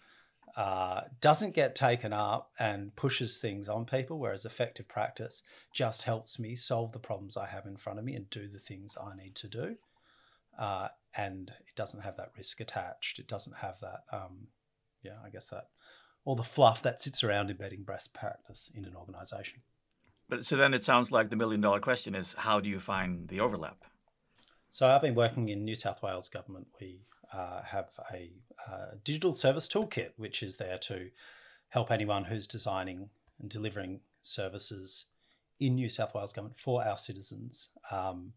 uh, 0.56 1.02
doesn't 1.22 1.54
get 1.54 1.76
taken 1.76 2.14
up 2.14 2.52
and 2.60 2.96
pushes 2.96 3.38
things 3.38 3.68
on 3.68 3.86
people, 3.86 4.20
whereas 4.20 4.46
effective 4.46 4.88
practice 4.88 5.42
just 5.74 6.04
helps 6.04 6.40
me 6.40 6.56
solve 6.56 6.92
the 6.92 7.00
problems 7.00 7.36
I 7.36 7.48
have 7.48 7.66
in 7.66 7.78
front 7.78 8.00
of 8.00 8.06
me 8.06 8.16
and 8.16 8.30
do 8.30 8.48
the 8.48 8.60
things 8.60 8.98
I 9.02 9.16
need 9.16 9.36
to 9.36 9.48
do. 9.48 9.76
Uh, 10.58 10.90
and 11.18 11.50
it 11.68 11.76
doesn't 11.76 12.02
have 12.02 12.16
that 12.18 12.32
risk 12.38 12.62
attached. 12.62 13.20
It 13.20 13.28
doesn't 13.28 13.58
have 13.58 13.80
that, 13.82 14.04
um, 14.12 14.48
yeah, 15.04 15.18
I 15.26 15.30
guess 15.30 15.48
that, 15.50 15.68
all 16.25 16.36
the 16.36 16.44
fluff 16.44 16.82
that 16.82 17.00
sits 17.00 17.24
around 17.24 17.50
embedding 17.50 17.84
best 17.84 18.13
practice 18.13 18.72
in 18.75 18.84
an 18.84 18.96
organization. 18.96 19.62
But 20.27 20.44
so 20.44 20.55
then 20.55 20.74
it 20.74 20.84
sounds 20.84 21.12
like 21.12 21.29
the 21.29 21.36
million 21.36 21.62
dollar 21.62 21.79
question 21.79 22.15
is 22.15 22.34
how 22.34 22.60
do 22.60 22.67
you 22.67 22.79
find 22.79 23.27
the 23.27 23.39
overlap? 23.39 23.86
So 24.70 24.88
I've 24.88 25.01
been 25.01 25.15
working 25.15 25.50
in 25.50 25.63
New 25.63 25.75
South 25.75 26.01
Wales 26.01 26.27
government. 26.27 26.67
We 26.82 27.01
uh, 27.32 27.62
have 27.62 27.91
a 28.12 28.32
uh, 28.70 28.96
digital 29.03 29.34
service 29.34 29.67
toolkit, 29.67 30.12
which 30.17 30.41
is 30.41 30.58
there 30.58 30.77
to 30.79 31.12
help 31.70 31.91
anyone 31.91 32.25
who's 32.25 32.48
designing 32.48 33.10
and 33.39 33.50
delivering 33.50 34.01
services 34.22 35.05
in 35.60 35.75
New 35.75 35.89
South 35.89 36.13
Wales 36.13 36.34
government 36.34 36.58
for 36.58 36.86
our 36.86 36.98
citizens 36.98 37.70
um, 37.91 38.34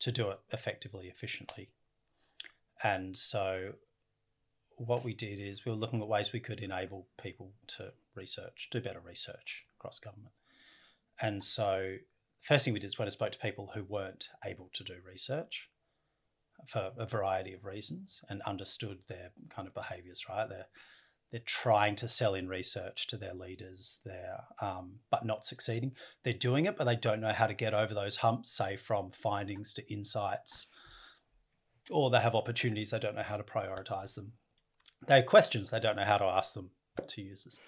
to 0.00 0.12
do 0.12 0.28
it 0.30 0.40
effectively, 0.52 1.08
efficiently. 1.08 1.70
And 2.82 3.16
so, 3.16 3.72
what 4.78 5.04
we 5.04 5.14
did 5.14 5.40
is 5.40 5.64
we 5.64 5.72
were 5.72 5.78
looking 5.78 6.00
at 6.00 6.08
ways 6.08 6.32
we 6.32 6.40
could 6.40 6.60
enable 6.60 7.08
people 7.20 7.52
to 7.66 7.92
research, 8.14 8.68
do 8.70 8.80
better 8.80 9.00
research 9.00 9.64
across 9.78 9.98
government. 9.98 10.32
And 11.20 11.44
so, 11.44 11.96
the 12.40 12.46
first 12.46 12.64
thing 12.64 12.74
we 12.74 12.80
did 12.80 12.86
is 12.86 12.98
when 12.98 13.08
I 13.08 13.10
spoke 13.10 13.32
to 13.32 13.38
people 13.38 13.72
who 13.74 13.82
weren't 13.82 14.28
able 14.44 14.70
to 14.74 14.84
do 14.84 14.94
research 15.04 15.68
for 16.66 16.92
a 16.96 17.06
variety 17.06 17.52
of 17.52 17.64
reasons 17.64 18.20
and 18.28 18.42
understood 18.42 18.98
their 19.08 19.32
kind 19.48 19.66
of 19.66 19.74
behaviors, 19.74 20.28
right? 20.28 20.48
They're, 20.48 20.66
they're 21.30 21.40
trying 21.44 21.96
to 21.96 22.08
sell 22.08 22.34
in 22.34 22.48
research 22.48 23.06
to 23.08 23.16
their 23.16 23.34
leaders, 23.34 23.98
they're, 24.04 24.44
um, 24.60 25.00
but 25.10 25.26
not 25.26 25.44
succeeding. 25.44 25.92
They're 26.24 26.32
doing 26.32 26.64
it, 26.64 26.76
but 26.76 26.84
they 26.84 26.96
don't 26.96 27.20
know 27.20 27.32
how 27.32 27.46
to 27.46 27.54
get 27.54 27.74
over 27.74 27.94
those 27.94 28.18
humps, 28.18 28.50
say 28.50 28.76
from 28.76 29.10
findings 29.10 29.72
to 29.74 29.92
insights, 29.92 30.68
or 31.90 32.10
they 32.10 32.20
have 32.20 32.34
opportunities, 32.34 32.90
they 32.90 32.98
don't 32.98 33.16
know 33.16 33.22
how 33.22 33.36
to 33.36 33.42
prioritize 33.42 34.14
them. 34.14 34.32
They 35.06 35.16
have 35.16 35.26
questions, 35.26 35.70
they 35.70 35.80
don't 35.80 35.96
know 35.96 36.04
how 36.04 36.18
to 36.18 36.24
ask 36.24 36.54
them 36.54 36.70
to 37.06 37.22
users. 37.22 37.58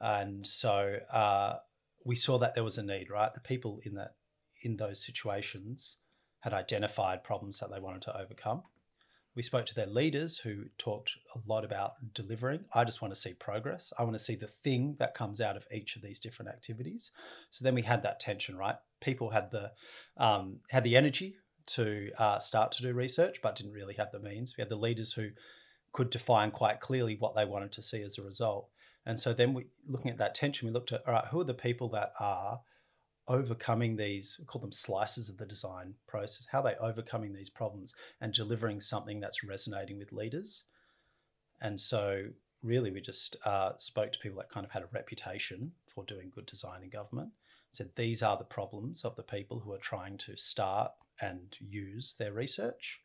And 0.00 0.46
so 0.46 0.98
uh, 1.10 1.56
we 2.04 2.16
saw 2.16 2.38
that 2.38 2.54
there 2.54 2.64
was 2.64 2.78
a 2.78 2.82
need, 2.82 3.10
right? 3.10 3.32
The 3.32 3.40
people 3.40 3.80
in 3.84 3.94
that 3.94 4.14
in 4.62 4.76
those 4.76 5.04
situations 5.04 5.96
had 6.40 6.52
identified 6.52 7.24
problems 7.24 7.60
that 7.60 7.70
they 7.70 7.80
wanted 7.80 8.02
to 8.02 8.16
overcome. 8.18 8.62
We 9.34 9.42
spoke 9.42 9.66
to 9.66 9.74
their 9.74 9.86
leaders 9.86 10.38
who 10.38 10.64
talked 10.78 11.12
a 11.34 11.38
lot 11.46 11.64
about 11.64 12.12
delivering. 12.12 12.64
I 12.74 12.84
just 12.84 13.00
want 13.00 13.14
to 13.14 13.20
see 13.20 13.34
progress. 13.34 13.92
I 13.96 14.02
want 14.02 14.14
to 14.14 14.22
see 14.22 14.34
the 14.34 14.48
thing 14.48 14.96
that 14.98 15.14
comes 15.14 15.40
out 15.40 15.56
of 15.56 15.66
each 15.72 15.94
of 15.94 16.02
these 16.02 16.18
different 16.18 16.50
activities. 16.50 17.12
So 17.50 17.64
then 17.64 17.74
we 17.74 17.82
had 17.82 18.02
that 18.02 18.18
tension, 18.18 18.56
right? 18.56 18.76
People 19.00 19.30
had 19.30 19.52
the 19.52 19.72
um, 20.16 20.60
had 20.70 20.82
the 20.82 20.96
energy 20.96 21.36
to 21.68 22.10
uh, 22.18 22.38
start 22.40 22.72
to 22.72 22.82
do 22.82 22.92
research, 22.92 23.40
but 23.42 23.54
didn't 23.54 23.74
really 23.74 23.94
have 23.94 24.10
the 24.10 24.18
means. 24.18 24.56
We 24.56 24.62
had 24.62 24.70
the 24.70 24.76
leaders 24.76 25.12
who 25.12 25.30
could 25.92 26.10
define 26.10 26.50
quite 26.50 26.80
clearly 26.80 27.16
what 27.16 27.34
they 27.34 27.44
wanted 27.44 27.72
to 27.72 27.82
see 27.82 28.02
as 28.02 28.18
a 28.18 28.22
result. 28.22 28.68
And 29.06 29.18
so 29.18 29.32
then 29.32 29.54
we 29.54 29.66
looking 29.86 30.10
at 30.10 30.18
that 30.18 30.34
tension, 30.34 30.68
we 30.68 30.72
looked 30.72 30.92
at 30.92 31.06
all 31.06 31.14
right, 31.14 31.26
who 31.26 31.40
are 31.40 31.44
the 31.44 31.54
people 31.54 31.88
that 31.90 32.12
are 32.20 32.60
overcoming 33.26 33.96
these, 33.96 34.36
we 34.38 34.46
call 34.46 34.60
them 34.60 34.72
slices 34.72 35.28
of 35.28 35.36
the 35.36 35.46
design 35.46 35.94
process, 36.06 36.46
how 36.50 36.62
they 36.62 36.74
overcoming 36.76 37.32
these 37.32 37.50
problems 37.50 37.94
and 38.20 38.32
delivering 38.32 38.80
something 38.80 39.20
that's 39.20 39.44
resonating 39.44 39.98
with 39.98 40.12
leaders. 40.12 40.64
And 41.60 41.80
so 41.80 42.28
really 42.62 42.90
we 42.90 43.00
just 43.00 43.36
uh, 43.44 43.72
spoke 43.76 44.12
to 44.12 44.18
people 44.18 44.38
that 44.38 44.50
kind 44.50 44.64
of 44.64 44.72
had 44.72 44.82
a 44.82 44.88
reputation 44.92 45.72
for 45.86 46.04
doing 46.04 46.30
good 46.34 46.46
design 46.46 46.82
in 46.82 46.90
government, 46.90 47.30
said 47.70 47.90
these 47.96 48.22
are 48.22 48.36
the 48.36 48.44
problems 48.44 49.04
of 49.04 49.16
the 49.16 49.22
people 49.22 49.60
who 49.60 49.72
are 49.72 49.78
trying 49.78 50.16
to 50.18 50.36
start 50.36 50.92
and 51.20 51.56
use 51.60 52.16
their 52.18 52.32
research. 52.32 53.02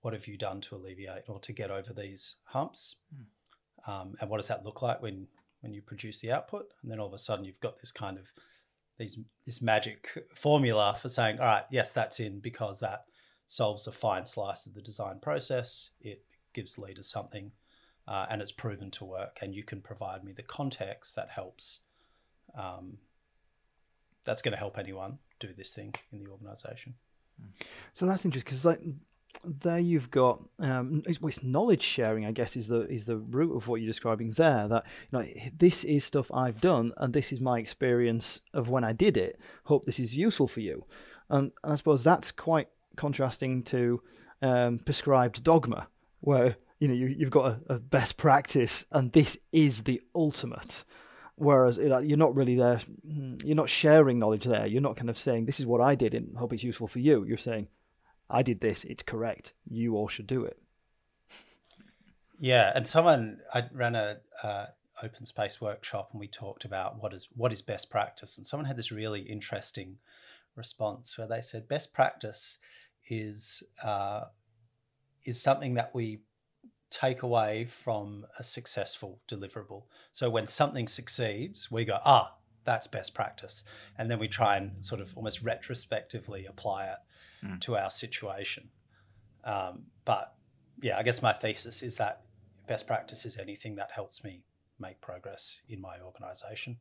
What 0.00 0.14
have 0.14 0.26
you 0.26 0.36
done 0.36 0.60
to 0.62 0.76
alleviate 0.76 1.24
or 1.28 1.40
to 1.40 1.52
get 1.52 1.70
over 1.70 1.92
these 1.92 2.36
humps? 2.44 2.96
Mm. 3.14 3.90
Um, 3.90 4.16
and 4.20 4.30
what 4.30 4.38
does 4.38 4.48
that 4.48 4.64
look 4.64 4.82
like 4.82 5.02
when 5.02 5.28
when 5.60 5.72
you 5.72 5.82
produce 5.82 6.20
the 6.20 6.32
output? 6.32 6.72
And 6.82 6.90
then 6.90 7.00
all 7.00 7.08
of 7.08 7.12
a 7.12 7.18
sudden 7.18 7.44
you've 7.44 7.60
got 7.60 7.80
this 7.80 7.90
kind 7.90 8.18
of 8.18 8.32
these 8.98 9.18
this 9.46 9.62
magic 9.62 10.08
formula 10.34 10.96
for 11.00 11.08
saying, 11.08 11.38
all 11.38 11.46
right, 11.46 11.64
yes, 11.70 11.92
that's 11.92 12.20
in 12.20 12.40
because 12.40 12.80
that 12.80 13.04
solves 13.46 13.86
a 13.86 13.92
fine 13.92 14.26
slice 14.26 14.66
of 14.66 14.74
the 14.74 14.82
design 14.82 15.18
process. 15.20 15.90
It 16.00 16.24
gives 16.52 16.78
leaders 16.78 17.10
something, 17.10 17.52
uh, 18.06 18.26
and 18.28 18.42
it's 18.42 18.52
proven 18.52 18.90
to 18.92 19.04
work. 19.04 19.38
And 19.40 19.54
you 19.54 19.62
can 19.62 19.80
provide 19.80 20.24
me 20.24 20.32
the 20.32 20.42
context 20.42 21.16
that 21.16 21.30
helps. 21.30 21.80
Um, 22.56 22.98
that's 24.24 24.42
going 24.42 24.52
to 24.52 24.58
help 24.58 24.76
anyone 24.76 25.18
do 25.40 25.54
this 25.56 25.72
thing 25.72 25.94
in 26.12 26.18
the 26.18 26.30
organization. 26.30 26.94
So 27.92 28.04
that's 28.04 28.24
interesting 28.24 28.50
because 28.50 28.64
like 28.64 28.80
there 29.44 29.78
you've 29.78 30.10
got 30.10 30.42
um, 30.58 31.02
it's, 31.06 31.18
it's, 31.22 31.42
knowledge 31.42 31.82
sharing. 31.82 32.26
I 32.26 32.32
guess 32.32 32.56
is 32.56 32.66
the 32.66 32.82
is 32.90 33.04
the 33.04 33.16
root 33.16 33.56
of 33.56 33.68
what 33.68 33.80
you're 33.80 33.86
describing 33.86 34.32
there. 34.32 34.68
That 34.68 34.84
you 35.10 35.18
know 35.18 35.26
this 35.56 35.84
is 35.84 36.04
stuff 36.04 36.30
I've 36.32 36.60
done, 36.60 36.92
and 36.96 37.12
this 37.12 37.32
is 37.32 37.40
my 37.40 37.58
experience 37.58 38.40
of 38.52 38.68
when 38.68 38.84
I 38.84 38.92
did 38.92 39.16
it. 39.16 39.38
Hope 39.64 39.84
this 39.84 40.00
is 40.00 40.16
useful 40.16 40.48
for 40.48 40.60
you, 40.60 40.84
and, 41.28 41.52
and 41.62 41.72
I 41.72 41.76
suppose 41.76 42.02
that's 42.02 42.32
quite 42.32 42.68
contrasting 42.96 43.62
to 43.64 44.02
um, 44.42 44.80
prescribed 44.80 45.44
dogma, 45.44 45.88
where 46.20 46.56
you 46.78 46.88
know 46.88 46.94
you, 46.94 47.06
you've 47.06 47.30
got 47.30 47.46
a, 47.68 47.74
a 47.74 47.78
best 47.78 48.16
practice, 48.16 48.84
and 48.92 49.12
this 49.12 49.38
is 49.52 49.84
the 49.84 50.00
ultimate. 50.14 50.84
Whereas 51.36 51.78
you're 51.78 52.16
not 52.16 52.34
really 52.34 52.56
there, 52.56 52.80
hmm, 53.06 53.36
you're 53.44 53.54
not 53.54 53.70
sharing 53.70 54.18
knowledge 54.18 54.44
there. 54.44 54.66
You're 54.66 54.82
not 54.82 54.96
kind 54.96 55.08
of 55.08 55.16
saying, 55.16 55.46
"This 55.46 55.60
is 55.60 55.66
what 55.66 55.80
I 55.80 55.94
did, 55.94 56.12
and 56.12 56.36
hope 56.36 56.52
it's 56.52 56.64
useful 56.64 56.88
for 56.88 56.98
you." 56.98 57.24
You're 57.24 57.36
saying, 57.36 57.68
I 58.30 58.42
did 58.42 58.60
this, 58.60 58.84
it's 58.84 59.02
correct. 59.02 59.54
You 59.68 59.94
all 59.94 60.08
should 60.08 60.26
do 60.26 60.44
it. 60.44 60.58
Yeah, 62.38 62.72
and 62.74 62.86
someone 62.86 63.40
I 63.52 63.64
ran 63.72 63.96
a 63.96 64.18
uh, 64.42 64.66
open 65.02 65.26
space 65.26 65.60
workshop 65.60 66.10
and 66.12 66.20
we 66.20 66.28
talked 66.28 66.64
about 66.64 67.02
what 67.02 67.12
is 67.12 67.28
what 67.34 67.52
is 67.52 67.62
best 67.62 67.90
practice, 67.90 68.38
and 68.38 68.46
someone 68.46 68.66
had 68.66 68.76
this 68.76 68.92
really 68.92 69.20
interesting 69.22 69.98
response 70.54 71.16
where 71.16 71.26
they 71.26 71.40
said 71.40 71.68
best 71.68 71.92
practice 71.92 72.58
is 73.08 73.62
uh, 73.82 74.24
is 75.24 75.40
something 75.40 75.74
that 75.74 75.94
we 75.94 76.20
take 76.90 77.22
away 77.22 77.64
from 77.64 78.24
a 78.38 78.44
successful 78.44 79.20
deliverable. 79.28 79.84
So 80.12 80.30
when 80.30 80.46
something 80.46 80.88
succeeds, 80.88 81.70
we 81.70 81.84
go 81.84 81.98
ah 82.04 82.34
that's 82.64 82.86
best 82.86 83.14
practice, 83.14 83.64
and 83.96 84.10
then 84.10 84.18
we 84.18 84.28
try 84.28 84.56
and 84.56 84.84
sort 84.84 85.00
of 85.00 85.16
almost 85.16 85.42
retrospectively 85.42 86.46
apply 86.46 86.86
it 86.86 86.98
mm. 87.44 87.60
to 87.60 87.76
our 87.76 87.90
situation. 87.90 88.70
Um, 89.44 89.86
but 90.04 90.34
yeah, 90.82 90.98
I 90.98 91.02
guess 91.02 91.22
my 91.22 91.32
thesis 91.32 91.82
is 91.82 91.96
that 91.96 92.22
best 92.66 92.86
practice 92.86 93.24
is 93.24 93.36
anything 93.38 93.76
that 93.76 93.90
helps 93.92 94.22
me 94.22 94.42
make 94.78 95.00
progress 95.00 95.62
in 95.68 95.80
my 95.80 95.96
organization 96.04 96.78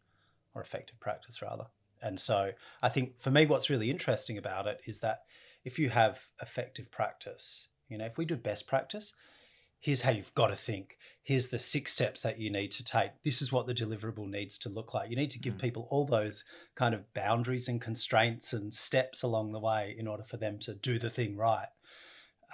or 0.53 0.61
effective 0.61 0.99
practice 0.99 1.41
rather. 1.41 1.67
And 2.01 2.19
so 2.19 2.51
I 2.81 2.89
think 2.89 3.19
for 3.19 3.31
me, 3.31 3.45
what's 3.45 3.69
really 3.69 3.89
interesting 3.89 4.37
about 4.37 4.67
it 4.67 4.81
is 4.85 4.99
that 4.99 5.21
if 5.63 5.79
you 5.79 5.89
have 5.89 6.27
effective 6.41 6.91
practice, 6.91 7.69
you 7.89 7.97
know, 7.97 8.05
if 8.05 8.17
we 8.17 8.25
do 8.25 8.35
best 8.35 8.67
practice, 8.67 9.13
here's 9.79 10.01
how 10.01 10.11
you've 10.11 10.33
got 10.33 10.47
to 10.47 10.55
think. 10.55 10.97
Here's 11.23 11.49
the 11.49 11.59
six 11.59 11.91
steps 11.91 12.23
that 12.23 12.39
you 12.39 12.49
need 12.49 12.71
to 12.71 12.83
take. 12.83 13.11
This 13.23 13.41
is 13.41 13.51
what 13.51 13.67
the 13.67 13.73
deliverable 13.73 14.29
needs 14.29 14.57
to 14.59 14.69
look 14.69 14.93
like. 14.93 15.09
You 15.09 15.15
need 15.15 15.31
to 15.31 15.39
give 15.39 15.55
mm. 15.55 15.61
people 15.61 15.87
all 15.89 16.05
those 16.05 16.43
kind 16.75 16.95
of 16.95 17.13
boundaries 17.13 17.67
and 17.67 17.81
constraints 17.81 18.53
and 18.53 18.73
steps 18.73 19.23
along 19.23 19.51
the 19.51 19.59
way 19.59 19.95
in 19.97 20.07
order 20.07 20.23
for 20.23 20.37
them 20.37 20.57
to 20.59 20.73
do 20.73 20.97
the 20.97 21.09
thing 21.09 21.35
right. 21.35 21.67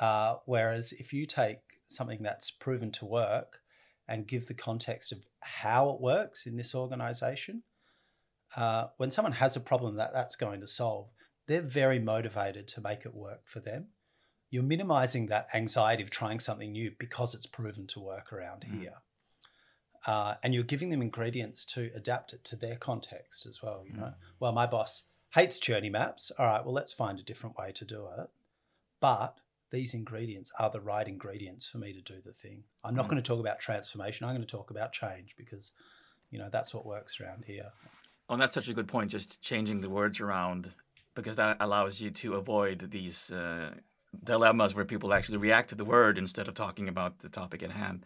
Uh, 0.02 0.38
whereas 0.46 0.92
if 0.94 1.14
you 1.14 1.26
take 1.26 1.60
something 1.88 2.24
that's 2.24 2.50
proven 2.50 2.92
to 2.92 3.06
work 3.06 3.60
and 4.08 4.28
give 4.28 4.48
the 4.48 4.54
context 4.54 5.12
of 5.12 5.20
how 5.42 5.90
it 5.92 6.02
works 6.02 6.46
in 6.46 6.58
this 6.58 6.74
organization, 6.74 7.64
uh, 8.56 8.88
when 8.98 9.12
someone 9.12 9.34
has 9.34 9.56
a 9.56 9.62
problem 9.62 9.96
that 9.96 10.14
that's 10.14 10.36
going 10.36 10.60
to 10.60 10.68
solve, 10.68 11.10
they're 11.48 11.62
very 11.62 12.00
motivated 12.00 12.68
to 12.68 12.82
make 12.82 13.06
it 13.06 13.14
work 13.14 13.42
for 13.46 13.60
them 13.60 13.88
you're 14.54 14.62
minimizing 14.62 15.26
that 15.26 15.48
anxiety 15.52 16.04
of 16.04 16.12
trying 16.12 16.40
something 16.40 16.72
new 16.72 16.92
because 17.00 17.34
it's 17.34 17.48
proven 17.48 17.88
to 17.88 18.00
work 18.00 18.32
around 18.32 18.62
mm. 18.62 18.80
here. 18.80 18.94
Uh, 20.06 20.36
and 20.44 20.54
you're 20.54 20.64
giving 20.64 20.92
them 20.92 21.02
ingredients 21.02 21.66
to 21.66 21.90
adapt 21.96 22.34
it 22.34 22.44
to 22.44 22.56
their 22.56 22.76
context 22.76 23.48
as 23.48 23.64
well. 23.64 23.84
You 23.84 23.94
know, 23.94 24.04
mm. 24.04 24.14
well, 24.40 24.52
my 24.52 24.68
boss 24.68 25.08
hates 25.34 25.58
journey 25.58 25.90
maps. 25.90 26.32
All 26.38 26.46
right, 26.46 26.64
well, 26.64 26.74
let's 26.74 26.94
find 26.94 27.20
a 27.20 27.24
different 27.24 27.58
way 27.58 27.72
to 27.72 27.84
do 27.84 28.08
it. 28.16 28.28
But 29.00 29.40
these 29.72 29.96
ingredients 29.96 30.52
are 30.60 30.70
the 30.70 30.82
right 30.82 31.08
ingredients 31.08 31.68
for 31.68 31.80
me 31.80 31.92
to 31.92 32.02
do 32.02 32.22
the 32.24 32.32
thing. 32.32 32.66
I'm 32.84 32.94
not 32.94 33.08
mm. 33.08 33.10
going 33.10 33.24
to 33.24 33.28
talk 33.28 33.40
about 33.40 33.60
transformation. 33.60 34.28
I'm 34.28 34.36
going 34.36 34.46
to 34.46 34.56
talk 34.56 34.70
about 34.70 34.94
change 34.94 35.34
because, 35.36 35.72
you 36.30 36.38
know, 36.38 36.50
that's 36.52 36.76
what 36.76 36.86
works 36.86 37.20
around 37.20 37.46
here. 37.48 37.72
Oh, 38.30 38.34
and 38.34 38.42
that's 38.42 38.54
such 38.54 38.70
a 38.70 38.74
good 38.76 38.88
point. 38.88 39.10
Just 39.10 39.42
changing 39.42 39.82
the 39.82 39.90
words 39.90 40.22
around 40.22 40.76
because 41.16 41.38
that 41.38 41.58
allows 41.60 42.00
you 42.00 42.12
to 42.12 42.36
avoid 42.36 42.92
these 42.92 43.32
uh, 43.32 43.72
dilemmas 44.24 44.76
where 44.76 44.86
people 44.86 45.14
actually 45.14 45.38
react 45.38 45.70
to 45.70 45.76
the 45.76 45.86
word 45.86 46.18
instead 46.18 46.48
of 46.48 46.54
talking 46.54 46.88
about 46.88 47.20
the 47.20 47.30
topic 47.30 47.64
at 47.64 47.72
hand, 47.72 48.06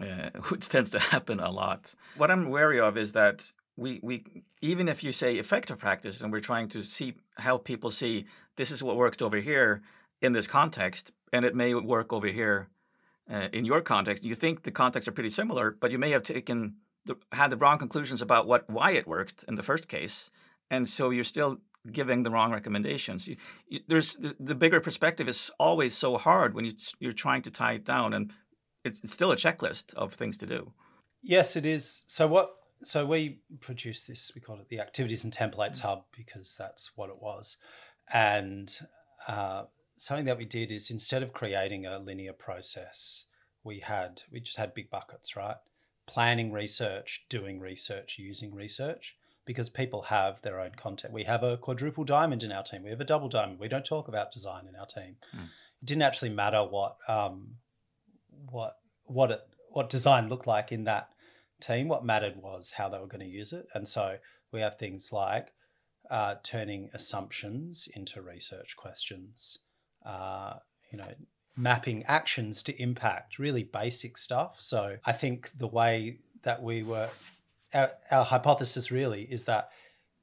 uh, 0.00 0.30
which 0.48 0.68
tends 0.68 0.90
to 0.90 0.98
happen 0.98 1.40
a 1.40 1.50
lot. 1.50 1.94
What 2.16 2.30
I'm 2.30 2.48
wary 2.48 2.80
of 2.80 2.96
is 2.96 3.12
that 3.12 3.52
we 3.76 4.00
we 4.02 4.24
even 4.62 4.88
if 4.88 5.04
you 5.04 5.12
say 5.12 5.36
effective 5.36 5.78
practice 5.78 6.20
and 6.20 6.32
we're 6.32 6.40
trying 6.40 6.68
to 6.68 6.82
see 6.82 7.14
help 7.36 7.64
people 7.64 7.90
see 7.90 8.26
this 8.56 8.70
is 8.70 8.82
what 8.82 8.96
worked 8.96 9.22
over 9.22 9.36
here 9.36 9.82
in 10.22 10.32
this 10.32 10.46
context 10.46 11.12
and 11.32 11.44
it 11.44 11.54
may 11.54 11.74
work 11.74 12.12
over 12.12 12.26
here 12.26 12.68
uh, 13.30 13.48
in 13.52 13.64
your 13.64 13.80
context 13.80 14.24
you 14.24 14.34
think 14.34 14.62
the 14.62 14.70
contexts 14.70 15.08
are 15.08 15.12
pretty 15.12 15.28
similar 15.28 15.76
but 15.78 15.90
you 15.90 15.98
may 15.98 16.10
have 16.10 16.22
taken 16.22 16.76
the, 17.04 17.16
had 17.32 17.50
the 17.50 17.56
wrong 17.56 17.78
conclusions 17.78 18.22
about 18.22 18.46
what 18.46 18.68
why 18.70 18.92
it 18.92 19.06
worked 19.06 19.44
in 19.46 19.54
the 19.56 19.62
first 19.62 19.88
case 19.88 20.30
and 20.70 20.88
so 20.88 21.10
you're 21.10 21.24
still 21.24 21.58
giving 21.92 22.22
the 22.22 22.30
wrong 22.30 22.52
recommendations. 22.52 23.28
You, 23.28 23.36
you, 23.68 23.80
there's 23.86 24.14
the, 24.14 24.34
the, 24.38 24.54
bigger 24.54 24.80
perspective 24.80 25.28
is 25.28 25.50
always 25.58 25.96
so 25.96 26.16
hard 26.16 26.54
when 26.54 26.64
you, 26.64 26.72
you're 26.98 27.12
trying 27.12 27.42
to 27.42 27.50
tie 27.50 27.74
it 27.74 27.84
down, 27.84 28.12
and 28.12 28.32
it's, 28.84 29.00
it's 29.00 29.12
still 29.12 29.32
a 29.32 29.36
checklist 29.36 29.94
of 29.94 30.12
things 30.12 30.36
to 30.38 30.46
do. 30.46 30.72
Yes, 31.22 31.56
it 31.56 31.66
is. 31.66 32.04
So 32.06 32.26
what? 32.26 32.54
So 32.82 33.06
we 33.06 33.40
produced 33.60 34.06
this. 34.06 34.32
We 34.34 34.40
called 34.40 34.60
it 34.60 34.68
the 34.68 34.80
Activities 34.80 35.24
and 35.24 35.32
Templates 35.32 35.80
Hub 35.80 36.04
because 36.16 36.54
that's 36.58 36.90
what 36.94 37.10
it 37.10 37.20
was, 37.20 37.56
and 38.12 38.76
uh, 39.26 39.64
something 39.96 40.26
that 40.26 40.38
we 40.38 40.44
did 40.44 40.70
is 40.70 40.90
instead 40.90 41.22
of 41.22 41.32
creating 41.32 41.86
a 41.86 41.98
linear 41.98 42.32
process, 42.32 43.26
we 43.64 43.80
had 43.80 44.22
we 44.30 44.40
just 44.40 44.58
had 44.58 44.74
big 44.74 44.90
buckets, 44.90 45.36
right? 45.36 45.56
Planning 46.06 46.52
research, 46.52 47.24
doing 47.28 47.58
research, 47.58 48.16
using 48.18 48.54
research 48.54 49.16
because 49.46 49.68
people 49.68 50.02
have 50.02 50.42
their 50.42 50.60
own 50.60 50.72
content. 50.76 51.14
We 51.14 51.24
have 51.24 51.42
a 51.42 51.56
quadruple 51.56 52.04
diamond 52.04 52.42
in 52.42 52.52
our 52.52 52.64
team. 52.64 52.82
We 52.82 52.90
have 52.90 53.00
a 53.00 53.04
double 53.04 53.28
diamond. 53.28 53.60
We 53.60 53.68
don't 53.68 53.84
talk 53.84 54.08
about 54.08 54.32
design 54.32 54.66
in 54.68 54.76
our 54.76 54.86
team. 54.86 55.16
Mm. 55.34 55.44
It 55.80 55.86
didn't 55.86 56.02
actually 56.02 56.30
matter 56.30 56.62
what 56.62 56.96
um, 57.08 57.56
what 58.50 58.76
what 59.04 59.30
it 59.30 59.40
what 59.70 59.88
design 59.88 60.28
looked 60.28 60.46
like 60.46 60.72
in 60.72 60.84
that 60.84 61.08
team. 61.60 61.88
What 61.88 62.04
mattered 62.04 62.36
was 62.36 62.72
how 62.72 62.88
they 62.88 62.98
were 62.98 63.06
going 63.06 63.24
to 63.24 63.26
use 63.26 63.52
it. 63.52 63.66
And 63.72 63.86
so 63.86 64.18
we 64.52 64.60
have 64.60 64.78
things 64.78 65.10
like 65.12 65.52
uh, 66.10 66.36
turning 66.42 66.90
assumptions 66.92 67.88
into 67.94 68.20
research 68.20 68.76
questions. 68.76 69.58
Uh, 70.04 70.54
you 70.90 70.98
know, 70.98 71.14
mapping 71.56 72.04
actions 72.04 72.62
to 72.64 72.82
impact, 72.82 73.38
really 73.38 73.64
basic 73.64 74.16
stuff. 74.16 74.60
So 74.60 74.96
I 75.04 75.12
think 75.12 75.50
the 75.56 75.66
way 75.66 76.18
that 76.42 76.62
we 76.62 76.82
were 76.82 77.08
our, 77.74 77.90
our 78.10 78.24
hypothesis 78.24 78.90
really 78.90 79.22
is 79.22 79.44
that 79.44 79.70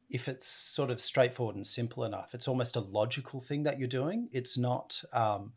if 0.10 0.28
it's 0.28 0.48
sort 0.48 0.92
of 0.92 1.02
straightforward 1.02 1.56
and 1.56 1.66
simple 1.66 2.04
enough, 2.04 2.34
it's 2.34 2.48
almost 2.48 2.76
a 2.76 2.82
logical 2.82 3.42
thing 3.42 3.64
that 3.64 3.80
you're 3.80 3.88
doing. 3.88 4.30
It's 4.32 4.58
not, 4.58 5.02
um, 5.12 5.54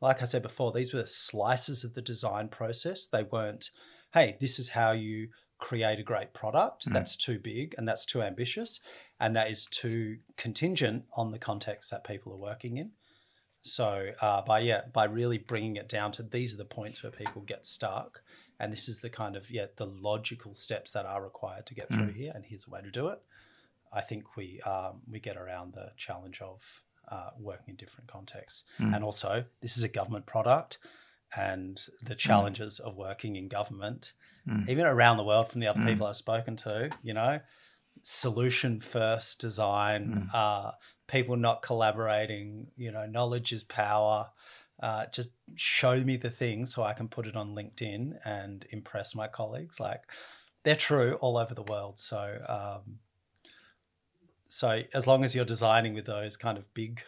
like 0.00 0.20
I 0.20 0.26
said 0.26 0.42
before, 0.42 0.72
these 0.72 0.92
were 0.92 1.06
slices 1.06 1.84
of 1.84 1.94
the 1.94 2.02
design 2.02 2.48
process. 2.48 3.06
They 3.06 3.22
weren't, 3.22 3.70
hey, 4.12 4.36
this 4.40 4.58
is 4.58 4.70
how 4.70 4.92
you 4.92 5.28
create 5.58 5.98
a 5.98 6.04
great 6.04 6.34
product. 6.34 6.86
Mm. 6.86 6.92
That's 6.92 7.16
too 7.16 7.38
big 7.38 7.74
and 7.78 7.88
that's 7.88 8.06
too 8.06 8.22
ambitious. 8.22 8.80
And 9.18 9.34
that 9.36 9.50
is 9.50 9.66
too 9.66 10.18
contingent 10.36 11.04
on 11.14 11.32
the 11.32 11.38
context 11.38 11.90
that 11.90 12.04
people 12.04 12.32
are 12.32 12.38
working 12.38 12.76
in. 12.76 12.92
So 13.62 14.12
uh, 14.20 14.42
by 14.42 14.60
yeah, 14.60 14.82
by 14.92 15.04
really 15.04 15.38
bringing 15.38 15.76
it 15.76 15.88
down 15.88 16.12
to 16.12 16.22
these 16.22 16.54
are 16.54 16.58
the 16.58 16.64
points 16.64 17.02
where 17.02 17.12
people 17.12 17.42
get 17.42 17.66
stuck, 17.66 18.20
and 18.60 18.72
this 18.72 18.88
is 18.88 19.00
the 19.00 19.10
kind 19.10 19.36
of 19.36 19.50
yeah 19.50 19.66
the 19.76 19.86
logical 19.86 20.54
steps 20.54 20.92
that 20.92 21.06
are 21.06 21.22
required 21.22 21.66
to 21.66 21.74
get 21.74 21.88
through 21.88 22.08
mm. 22.08 22.16
here 22.16 22.32
and 22.34 22.44
here's 22.46 22.66
a 22.66 22.70
way 22.70 22.80
to 22.82 22.90
do 22.90 23.08
it 23.08 23.20
i 23.92 24.00
think 24.00 24.36
we 24.36 24.60
um, 24.62 25.00
we 25.10 25.20
get 25.20 25.36
around 25.36 25.72
the 25.72 25.92
challenge 25.96 26.40
of 26.40 26.82
uh, 27.10 27.30
working 27.38 27.70
in 27.70 27.76
different 27.76 28.08
contexts 28.08 28.64
mm. 28.78 28.94
and 28.94 29.04
also 29.04 29.44
this 29.62 29.76
is 29.76 29.82
a 29.82 29.88
government 29.88 30.26
product 30.26 30.78
and 31.36 31.86
the 32.02 32.14
mm. 32.14 32.18
challenges 32.18 32.80
mm. 32.82 32.86
of 32.86 32.96
working 32.96 33.36
in 33.36 33.48
government 33.48 34.12
mm. 34.48 34.68
even 34.68 34.86
around 34.86 35.16
the 35.16 35.24
world 35.24 35.50
from 35.50 35.60
the 35.60 35.66
other 35.66 35.80
mm. 35.80 35.86
people 35.86 36.06
i've 36.06 36.16
spoken 36.16 36.56
to 36.56 36.90
you 37.02 37.14
know 37.14 37.40
solution 38.02 38.80
first 38.80 39.40
design 39.40 40.28
uh, 40.32 40.70
people 41.08 41.36
not 41.36 41.62
collaborating 41.62 42.68
you 42.76 42.92
know 42.92 43.06
knowledge 43.06 43.52
is 43.52 43.64
power 43.64 44.30
uh, 44.80 45.06
just 45.12 45.30
show 45.56 45.96
me 45.96 46.16
the 46.16 46.30
thing 46.30 46.66
so 46.66 46.82
I 46.82 46.92
can 46.92 47.08
put 47.08 47.26
it 47.26 47.36
on 47.36 47.54
LinkedIn 47.54 48.18
and 48.24 48.66
impress 48.70 49.14
my 49.14 49.26
colleagues. 49.26 49.80
Like 49.80 50.02
they're 50.64 50.76
true 50.76 51.14
all 51.20 51.36
over 51.36 51.54
the 51.54 51.62
world. 51.62 51.98
So, 51.98 52.38
um, 52.48 52.98
so 54.46 54.82
as 54.94 55.06
long 55.06 55.24
as 55.24 55.34
you're 55.34 55.44
designing 55.44 55.94
with 55.94 56.06
those 56.06 56.36
kind 56.36 56.58
of 56.58 56.72
big, 56.74 57.02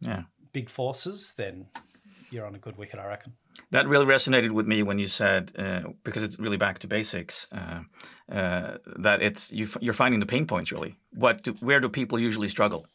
yeah, 0.00 0.24
big 0.52 0.68
forces, 0.68 1.34
then 1.36 1.66
you're 2.30 2.46
on 2.46 2.54
a 2.54 2.58
good 2.58 2.76
wicket, 2.76 3.00
I 3.00 3.08
reckon. 3.08 3.32
That 3.72 3.88
really 3.88 4.06
resonated 4.06 4.52
with 4.52 4.66
me 4.66 4.82
when 4.82 4.98
you 4.98 5.06
said, 5.06 5.52
uh, 5.58 5.90
because 6.04 6.22
it's 6.22 6.38
really 6.38 6.56
back 6.56 6.78
to 6.80 6.86
basics, 6.86 7.48
uh, 7.52 7.80
uh, 8.32 8.78
that 8.98 9.22
it's 9.22 9.50
you, 9.50 9.68
are 9.88 9.92
finding 9.92 10.20
the 10.20 10.26
pain 10.26 10.46
points 10.46 10.70
really. 10.70 10.96
What 11.12 11.42
do, 11.42 11.52
where 11.60 11.80
do 11.80 11.88
people 11.88 12.18
usually 12.18 12.48
struggle, 12.48 12.86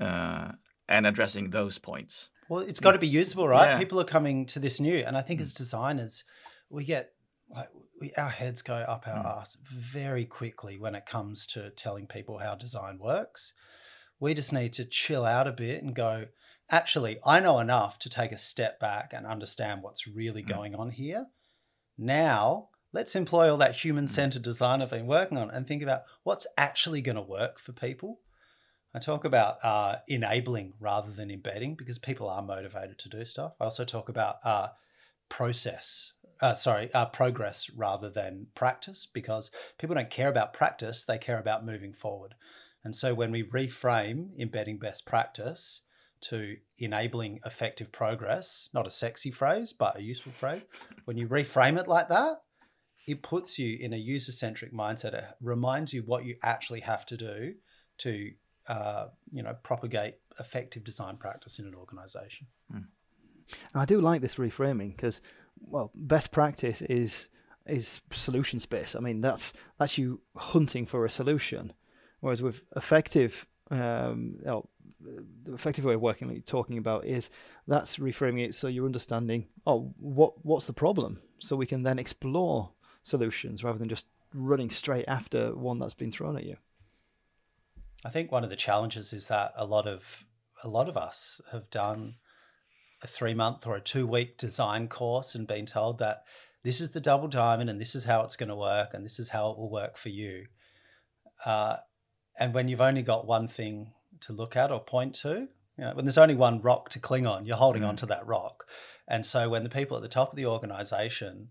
uh, 0.00 0.52
and 0.88 1.06
addressing 1.06 1.50
those 1.50 1.78
points. 1.78 2.30
Well, 2.52 2.60
it's 2.60 2.80
got 2.80 2.92
to 2.92 2.98
be 2.98 3.08
usable, 3.08 3.48
right? 3.48 3.70
Yeah. 3.70 3.78
People 3.78 3.98
are 3.98 4.04
coming 4.04 4.44
to 4.46 4.58
this 4.58 4.78
new, 4.78 4.98
and 4.98 5.16
I 5.16 5.22
think 5.22 5.40
mm. 5.40 5.42
as 5.42 5.54
designers, 5.54 6.22
we 6.68 6.84
get 6.84 7.14
like 7.48 7.70
we, 7.98 8.12
our 8.18 8.28
heads 8.28 8.60
go 8.60 8.74
up 8.74 9.08
our 9.08 9.24
mm. 9.24 9.40
ass 9.40 9.56
very 9.64 10.26
quickly 10.26 10.78
when 10.78 10.94
it 10.94 11.06
comes 11.06 11.46
to 11.46 11.70
telling 11.70 12.06
people 12.06 12.40
how 12.40 12.54
design 12.54 12.98
works. 12.98 13.54
We 14.20 14.34
just 14.34 14.52
need 14.52 14.74
to 14.74 14.84
chill 14.84 15.24
out 15.24 15.48
a 15.48 15.52
bit 15.52 15.82
and 15.82 15.94
go. 15.94 16.26
Actually, 16.70 17.18
I 17.24 17.40
know 17.40 17.58
enough 17.58 17.98
to 18.00 18.10
take 18.10 18.32
a 18.32 18.36
step 18.36 18.78
back 18.78 19.14
and 19.14 19.26
understand 19.26 19.82
what's 19.82 20.06
really 20.06 20.42
mm. 20.42 20.48
going 20.48 20.74
on 20.74 20.90
here. 20.90 21.28
Now, 21.96 22.68
let's 22.92 23.16
employ 23.16 23.50
all 23.50 23.56
that 23.56 23.76
human 23.76 24.06
centered 24.06 24.42
design 24.42 24.82
I've 24.82 24.90
been 24.90 25.06
working 25.06 25.38
on 25.38 25.50
and 25.50 25.66
think 25.66 25.82
about 25.82 26.02
what's 26.22 26.46
actually 26.58 27.00
going 27.00 27.16
to 27.16 27.22
work 27.22 27.58
for 27.58 27.72
people 27.72 28.18
I 28.94 28.98
talk 28.98 29.24
about 29.24 29.56
uh, 29.64 29.96
enabling 30.06 30.74
rather 30.78 31.10
than 31.10 31.30
embedding 31.30 31.76
because 31.76 31.98
people 31.98 32.28
are 32.28 32.42
motivated 32.42 32.98
to 33.00 33.08
do 33.08 33.24
stuff. 33.24 33.52
I 33.58 33.64
also 33.64 33.84
talk 33.84 34.08
about 34.08 34.36
uh, 34.44 34.68
process, 35.30 36.12
uh, 36.42 36.54
sorry, 36.54 36.92
uh, 36.92 37.06
progress 37.06 37.70
rather 37.74 38.10
than 38.10 38.48
practice 38.54 39.06
because 39.06 39.50
people 39.78 39.96
don't 39.96 40.10
care 40.10 40.28
about 40.28 40.52
practice, 40.52 41.04
they 41.04 41.16
care 41.16 41.38
about 41.38 41.64
moving 41.64 41.94
forward. 41.94 42.34
And 42.84 42.94
so 42.94 43.14
when 43.14 43.30
we 43.30 43.42
reframe 43.42 44.38
embedding 44.38 44.78
best 44.78 45.06
practice 45.06 45.82
to 46.22 46.56
enabling 46.78 47.40
effective 47.46 47.92
progress, 47.92 48.68
not 48.74 48.86
a 48.86 48.90
sexy 48.90 49.30
phrase, 49.30 49.72
but 49.72 49.98
a 49.98 50.02
useful 50.02 50.32
phrase, 50.32 50.66
when 51.06 51.16
you 51.16 51.28
reframe 51.28 51.78
it 51.80 51.88
like 51.88 52.08
that, 52.08 52.42
it 53.06 53.22
puts 53.22 53.58
you 53.58 53.78
in 53.80 53.92
a 53.92 53.96
user 53.96 54.32
centric 54.32 54.72
mindset. 54.72 55.14
It 55.14 55.24
reminds 55.40 55.92
you 55.92 56.02
what 56.02 56.24
you 56.24 56.36
actually 56.42 56.80
have 56.80 57.06
to 57.06 57.16
do 57.16 57.54
to 57.98 58.32
uh, 58.68 59.08
you 59.32 59.42
know, 59.42 59.54
propagate 59.62 60.16
effective 60.38 60.84
design 60.84 61.16
practice 61.16 61.58
in 61.58 61.66
an 61.66 61.74
organization. 61.74 62.46
Mm. 62.72 62.86
I 63.74 63.84
do 63.84 64.00
like 64.00 64.20
this 64.20 64.36
reframing 64.36 64.96
because, 64.96 65.20
well, 65.60 65.90
best 65.94 66.30
practice 66.32 66.82
is 66.82 67.28
is 67.66 68.00
solution 68.10 68.58
space. 68.60 68.96
I 68.96 69.00
mean, 69.00 69.20
that's 69.20 69.52
that's 69.78 69.98
you 69.98 70.20
hunting 70.36 70.86
for 70.86 71.04
a 71.04 71.10
solution, 71.10 71.72
whereas 72.20 72.42
with 72.42 72.62
effective 72.76 73.46
um, 73.72 74.36
know, 74.44 74.68
the 75.44 75.54
effective 75.54 75.84
way 75.84 75.94
of 75.94 76.00
working, 76.00 76.28
like 76.28 76.36
you're 76.36 76.42
talking 76.42 76.78
about, 76.78 77.04
is 77.04 77.30
that's 77.66 77.96
reframing 77.96 78.44
it 78.44 78.54
so 78.54 78.68
you're 78.68 78.86
understanding, 78.86 79.46
oh, 79.66 79.92
what 79.98 80.44
what's 80.44 80.66
the 80.66 80.72
problem, 80.72 81.20
so 81.38 81.56
we 81.56 81.66
can 81.66 81.82
then 81.82 81.98
explore 81.98 82.70
solutions 83.02 83.64
rather 83.64 83.78
than 83.78 83.88
just 83.88 84.06
running 84.34 84.70
straight 84.70 85.06
after 85.08 85.54
one 85.54 85.78
that's 85.78 85.94
been 85.94 86.12
thrown 86.12 86.36
at 86.36 86.44
you. 86.44 86.56
I 88.04 88.10
think 88.10 88.32
one 88.32 88.44
of 88.44 88.50
the 88.50 88.56
challenges 88.56 89.12
is 89.12 89.28
that 89.28 89.52
a 89.56 89.64
lot 89.64 89.86
of 89.86 90.24
a 90.64 90.68
lot 90.68 90.88
of 90.88 90.96
us 90.96 91.40
have 91.50 91.70
done 91.70 92.16
a 93.02 93.06
three 93.06 93.34
month 93.34 93.66
or 93.66 93.76
a 93.76 93.80
two 93.80 94.06
week 94.06 94.38
design 94.38 94.88
course 94.88 95.34
and 95.34 95.46
been 95.46 95.66
told 95.66 95.98
that 95.98 96.24
this 96.64 96.80
is 96.80 96.90
the 96.90 97.00
double 97.00 97.28
diamond 97.28 97.68
and 97.68 97.80
this 97.80 97.94
is 97.94 98.04
how 98.04 98.22
it's 98.22 98.36
going 98.36 98.48
to 98.48 98.56
work 98.56 98.94
and 98.94 99.04
this 99.04 99.18
is 99.18 99.30
how 99.30 99.50
it 99.50 99.58
will 99.58 99.70
work 99.70 99.96
for 99.96 100.10
you. 100.10 100.46
Uh, 101.44 101.76
and 102.38 102.54
when 102.54 102.68
you've 102.68 102.80
only 102.80 103.02
got 103.02 103.26
one 103.26 103.48
thing 103.48 103.92
to 104.20 104.32
look 104.32 104.56
at 104.56 104.70
or 104.70 104.80
point 104.80 105.14
to, 105.16 105.48
you 105.76 105.84
know, 105.84 105.92
when 105.94 106.04
there's 106.04 106.18
only 106.18 106.36
one 106.36 106.62
rock 106.62 106.88
to 106.90 107.00
cling 107.00 107.26
on, 107.26 107.46
you're 107.46 107.56
holding 107.56 107.82
mm. 107.82 107.88
on 107.88 107.96
to 107.96 108.06
that 108.06 108.26
rock. 108.26 108.64
And 109.08 109.26
so 109.26 109.48
when 109.48 109.64
the 109.64 109.68
people 109.68 109.96
at 109.96 110.02
the 110.02 110.08
top 110.08 110.30
of 110.30 110.36
the 110.36 110.46
organization 110.46 111.48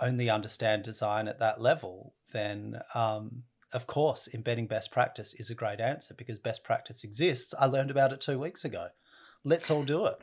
only 0.00 0.28
understand 0.28 0.82
design 0.82 1.28
at 1.28 1.38
that 1.38 1.60
level, 1.60 2.14
then 2.32 2.80
um, 2.94 3.44
of 3.72 3.86
course, 3.86 4.28
embedding 4.32 4.66
best 4.66 4.90
practice 4.90 5.34
is 5.34 5.50
a 5.50 5.54
great 5.54 5.80
answer 5.80 6.14
because 6.14 6.38
best 6.38 6.64
practice 6.64 7.04
exists. 7.04 7.54
I 7.58 7.66
learned 7.66 7.90
about 7.90 8.12
it 8.12 8.20
two 8.20 8.38
weeks 8.38 8.64
ago. 8.64 8.88
Let's 9.44 9.70
all 9.70 9.84
do 9.84 10.06
it. 10.06 10.20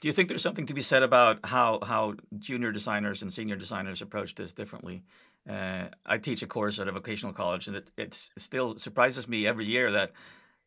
Do 0.00 0.08
you 0.08 0.12
think 0.12 0.28
there's 0.28 0.42
something 0.42 0.66
to 0.66 0.74
be 0.74 0.80
said 0.80 1.04
about 1.04 1.38
how 1.44 1.78
how 1.82 2.14
junior 2.38 2.72
designers 2.72 3.22
and 3.22 3.32
senior 3.32 3.56
designers 3.56 4.02
approach 4.02 4.34
this 4.34 4.52
differently? 4.52 5.04
Uh, 5.48 5.84
I 6.04 6.18
teach 6.18 6.42
a 6.42 6.46
course 6.46 6.80
at 6.80 6.88
a 6.88 6.92
vocational 6.92 7.32
college, 7.32 7.68
and 7.68 7.76
it 7.76 7.92
it 7.96 8.14
still 8.36 8.76
surprises 8.78 9.28
me 9.28 9.46
every 9.46 9.66
year 9.66 9.92
that 9.92 10.12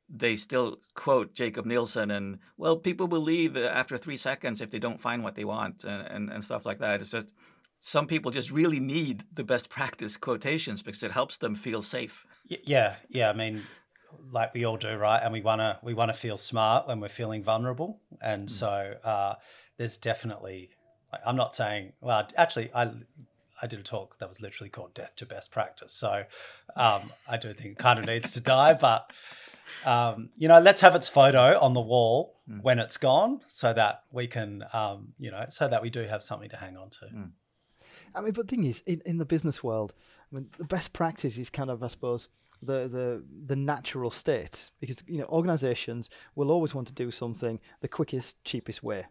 they 0.10 0.36
still 0.36 0.80
quote 0.94 1.34
Jakob 1.34 1.66
Nielsen 1.66 2.12
and 2.12 2.40
well, 2.58 2.78
people 2.78 3.08
will 3.08 3.22
leave 3.22 3.58
after 3.58 3.98
three 3.98 4.18
seconds 4.18 4.62
if 4.62 4.70
they 4.70 4.80
don't 4.80 5.02
find 5.02 5.24
what 5.24 5.36
they 5.36 5.46
want 5.46 5.84
and, 5.84 6.08
and, 6.08 6.30
and 6.30 6.44
stuff 6.44 6.66
like 6.66 6.80
that. 6.80 7.02
It's 7.02 7.12
just 7.12 7.34
some 7.86 8.08
people 8.08 8.32
just 8.32 8.50
really 8.50 8.80
need 8.80 9.24
the 9.32 9.44
best 9.44 9.70
practice 9.70 10.18
quotations 10.18 10.82
because 10.82 11.04
it 11.04 11.12
helps 11.12 11.38
them 11.38 11.54
feel 11.54 11.84
safe. 11.84 12.26
Yeah, 12.48 12.96
yeah. 13.10 13.30
I 13.30 13.34
mean, 13.34 13.62
like 14.32 14.56
we 14.56 14.66
all 14.66 14.76
do, 14.76 14.96
right? 14.96 15.22
And 15.22 15.32
we 15.32 15.42
wanna 15.42 15.78
we 15.84 15.94
wanna 15.94 16.16
feel 16.16 16.36
smart 16.36 16.88
when 16.88 17.00
we're 17.00 17.10
feeling 17.10 17.44
vulnerable, 17.44 18.02
and 18.24 18.48
mm. 18.48 18.50
so 18.50 18.96
uh, 19.04 19.36
there's 19.78 19.98
definitely. 19.98 20.72
Like, 21.12 21.22
I'm 21.28 21.36
not 21.36 21.54
saying. 21.54 21.94
Well, 22.02 22.28
actually, 22.36 22.72
I 22.74 22.90
I 23.62 23.68
did 23.68 23.80
a 23.80 23.84
talk 23.84 24.18
that 24.18 24.30
was 24.30 24.42
literally 24.42 24.72
called 24.72 24.96
"Death 24.96 25.16
to 25.18 25.28
Best 25.28 25.52
Practice," 25.52 25.94
so 25.94 26.24
um, 26.78 27.12
I 27.30 27.38
do 27.38 27.54
think 27.54 27.74
it 27.74 27.78
kind 27.78 28.00
of 28.00 28.06
needs 28.06 28.32
to 28.32 28.42
die, 28.42 28.74
but. 28.74 29.12
Um, 29.84 30.30
you 30.38 30.48
know, 30.48 30.60
let's 30.60 30.82
have 30.82 30.94
its 30.94 31.08
photo 31.08 31.58
on 31.60 31.74
the 31.74 31.82
wall 31.82 32.36
mm. 32.48 32.62
when 32.62 32.78
it's 32.78 32.98
gone, 32.98 33.42
so 33.48 33.74
that 33.74 34.04
we 34.12 34.28
can, 34.28 34.64
um, 34.74 35.14
you 35.18 35.32
know, 35.32 35.48
so 35.50 35.68
that 35.68 35.82
we 35.82 35.90
do 35.90 36.04
have 36.04 36.22
something 36.22 36.50
to 36.50 36.56
hang 36.56 36.78
on 36.78 36.92
to. 36.92 37.06
Mm. 37.06 37.32
I 38.14 38.22
mean, 38.22 38.34
but 38.34 38.48
the 38.48 38.56
thing 38.56 38.66
is, 38.66 38.82
in, 38.86 39.02
in 39.06 39.18
the 39.18 39.26
business 39.26 39.64
world, 39.64 39.94
I 40.32 40.36
mean, 40.36 40.50
the 40.58 40.66
best 40.66 40.94
practice 40.94 41.38
is 41.38 41.50
kind 41.50 41.70
of, 41.70 41.84
I 41.84 41.88
suppose, 41.88 42.30
the 42.62 42.88
the 42.88 43.24
the 43.48 43.56
natural 43.56 44.12
state. 44.12 44.72
Because 44.80 45.04
you 45.08 45.20
know 45.20 45.26
organizations 45.26 46.10
will 46.36 46.52
always 46.52 46.74
want 46.74 46.88
to 46.88 46.94
do 46.94 47.12
something 47.12 47.60
the 47.82 47.88
quickest 47.88 48.44
cheapest 48.44 48.84
way. 48.84 49.06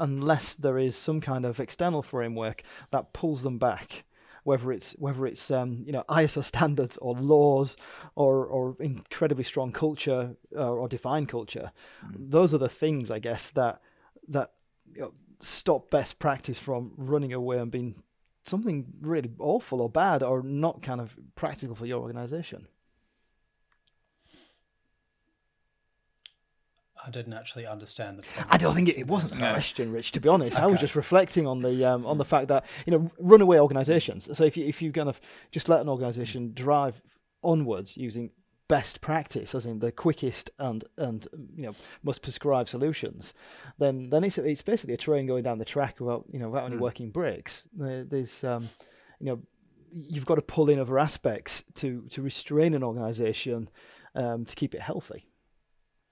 Unless 0.00 0.54
there 0.54 0.78
is 0.78 0.96
some 0.96 1.20
kind 1.20 1.44
of 1.44 1.58
external 1.58 2.02
framework 2.02 2.62
that 2.90 3.12
pulls 3.12 3.42
them 3.42 3.58
back. 3.58 4.04
Whether 4.44 4.72
it's 4.72 4.92
whether 4.92 5.26
it's 5.26 5.50
um, 5.50 5.82
you 5.84 5.92
know 5.92 6.04
ISO 6.08 6.42
standards 6.42 6.96
or 6.98 7.14
laws 7.14 7.76
or 8.14 8.46
or 8.46 8.76
incredibly 8.80 9.44
strong 9.44 9.72
culture 9.72 10.36
or, 10.56 10.60
uh, 10.60 10.70
or 10.70 10.88
defined 10.88 11.28
culture. 11.28 11.72
Mm. 12.06 12.30
those 12.30 12.54
are 12.54 12.58
the 12.58 12.68
things 12.68 13.10
I 13.10 13.18
guess 13.18 13.50
that 13.50 13.82
that 14.28 14.52
you 14.94 15.02
know, 15.02 15.12
stop 15.40 15.90
best 15.90 16.18
practice 16.18 16.58
from 16.58 16.92
running 16.96 17.32
away 17.32 17.58
and 17.58 17.70
being 17.70 18.02
something 18.48 18.86
really 19.00 19.30
awful 19.38 19.80
or 19.80 19.88
bad 19.88 20.22
or 20.22 20.42
not 20.42 20.82
kind 20.82 21.00
of 21.00 21.16
practical 21.34 21.74
for 21.74 21.86
your 21.86 22.00
organization? 22.00 22.68
I 27.06 27.10
didn't 27.10 27.32
actually 27.32 27.66
understand 27.66 28.18
the. 28.18 28.24
I 28.50 28.56
don't 28.56 28.74
think 28.74 28.88
it, 28.88 28.98
it 28.98 29.06
wasn't 29.06 29.40
a 29.40 29.52
question, 29.52 29.92
Rich. 29.92 30.12
To 30.12 30.20
be 30.20 30.28
honest, 30.28 30.56
okay. 30.56 30.64
I 30.64 30.66
was 30.66 30.80
just 30.80 30.96
reflecting 30.96 31.46
on 31.46 31.62
the 31.62 31.84
um, 31.84 32.04
on 32.04 32.18
the 32.18 32.24
fact 32.24 32.48
that 32.48 32.64
you 32.86 32.90
know 32.90 33.08
runaway 33.18 33.58
organisations. 33.58 34.36
So 34.36 34.44
if 34.44 34.56
you 34.56 34.66
if 34.66 34.82
you 34.82 34.92
kind 34.92 35.08
of 35.08 35.20
just 35.52 35.68
let 35.68 35.80
an 35.80 35.88
organisation 35.88 36.52
drive 36.54 37.00
onwards 37.42 37.96
using 37.96 38.30
best 38.68 39.00
practice, 39.00 39.54
as 39.54 39.66
in 39.66 39.80
the 39.80 39.90
quickest 39.90 40.50
and 40.58 40.84
and 40.96 41.26
you 41.56 41.64
know 41.64 41.74
most 42.02 42.22
prescribed 42.22 42.68
solutions, 42.68 43.34
then 43.78 44.10
then 44.10 44.24
it's 44.24 44.38
it's 44.38 44.62
basically 44.62 44.94
a 44.94 44.98
train 44.98 45.26
going 45.26 45.42
down 45.42 45.58
the 45.58 45.64
track 45.64 46.00
without 46.00 46.24
you 46.30 46.38
know 46.38 46.50
without 46.50 46.66
any 46.66 46.76
mm. 46.76 46.80
working 46.80 47.10
brakes. 47.10 47.66
There's 47.72 48.44
um, 48.44 48.68
you 49.18 49.26
know 49.26 49.42
you've 49.92 50.26
got 50.26 50.36
to 50.36 50.42
pull 50.42 50.68
in 50.68 50.78
other 50.78 50.98
aspects 50.98 51.64
to 51.76 52.04
to 52.10 52.22
restrain 52.22 52.74
an 52.74 52.82
organisation 52.82 53.68
um, 54.14 54.44
to 54.44 54.54
keep 54.54 54.74
it 54.74 54.82
healthy. 54.82 55.26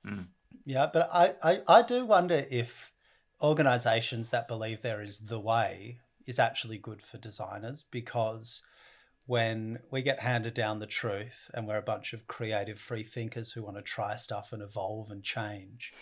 Mm. 0.06 0.28
Yeah, 0.64 0.88
but 0.92 1.08
I, 1.12 1.34
I 1.42 1.60
I 1.68 1.82
do 1.82 2.04
wonder 2.04 2.46
if 2.50 2.92
organisations 3.42 4.30
that 4.30 4.48
believe 4.48 4.80
there 4.80 5.02
is 5.02 5.18
the 5.18 5.38
way 5.38 5.98
is 6.26 6.38
actually 6.38 6.78
good 6.78 7.02
for 7.02 7.18
designers 7.18 7.82
because 7.82 8.62
when 9.26 9.80
we 9.90 10.02
get 10.02 10.20
handed 10.20 10.54
down 10.54 10.78
the 10.78 10.86
truth 10.86 11.50
and 11.52 11.66
we're 11.66 11.76
a 11.76 11.82
bunch 11.82 12.12
of 12.12 12.26
creative 12.26 12.78
free 12.78 13.02
thinkers 13.02 13.52
who 13.52 13.62
want 13.62 13.76
to 13.76 13.82
try 13.82 14.16
stuff 14.16 14.52
and 14.52 14.62
evolve 14.62 15.10
and 15.10 15.22
change 15.22 15.92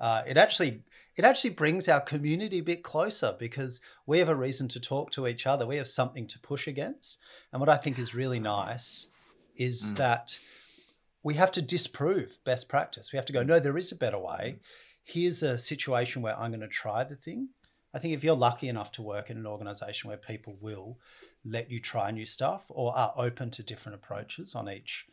uh, 0.00 0.22
it 0.26 0.36
actually 0.36 0.82
it 1.16 1.24
actually 1.24 1.50
brings 1.50 1.86
our 1.86 2.00
community 2.00 2.58
a 2.58 2.62
bit 2.62 2.82
closer 2.82 3.36
because 3.38 3.80
we 4.06 4.18
have 4.18 4.28
a 4.30 4.34
reason 4.34 4.68
to 4.68 4.80
talk 4.80 5.10
to 5.10 5.26
each 5.26 5.46
other. 5.46 5.66
We 5.66 5.76
have 5.76 5.88
something 5.88 6.26
to 6.28 6.38
push 6.38 6.66
against. 6.66 7.18
And 7.52 7.60
what 7.60 7.68
i 7.68 7.76
think 7.76 7.98
is 7.98 8.14
really 8.14 8.40
nice 8.40 9.08
is 9.56 9.92
mm. 9.92 9.96
that 9.96 10.38
we 11.22 11.34
have 11.34 11.52
to 11.52 11.62
disprove 11.62 12.38
best 12.44 12.68
practice. 12.68 13.12
We 13.12 13.18
have 13.18 13.26
to 13.26 13.32
go 13.32 13.42
no 13.42 13.60
there 13.60 13.76
is 13.76 13.92
a 13.92 13.96
better 13.96 14.18
way. 14.18 14.56
Here's 15.04 15.42
a 15.42 15.58
situation 15.58 16.22
where 16.22 16.38
i'm 16.38 16.50
going 16.50 16.60
to 16.60 16.68
try 16.68 17.04
the 17.04 17.16
thing. 17.16 17.50
I 17.92 17.98
think 17.98 18.14
if 18.14 18.24
you're 18.24 18.36
lucky 18.36 18.68
enough 18.68 18.92
to 18.92 19.02
work 19.02 19.28
in 19.30 19.36
an 19.36 19.46
organization 19.46 20.08
where 20.08 20.16
people 20.16 20.56
will 20.60 20.98
let 21.44 21.70
you 21.70 21.78
try 21.78 22.10
new 22.10 22.26
stuff 22.26 22.64
or 22.68 22.96
are 22.96 23.14
open 23.16 23.50
to 23.50 23.62
different 23.62 23.96
approaches 23.96 24.54
on 24.54 24.68
each 24.68 25.06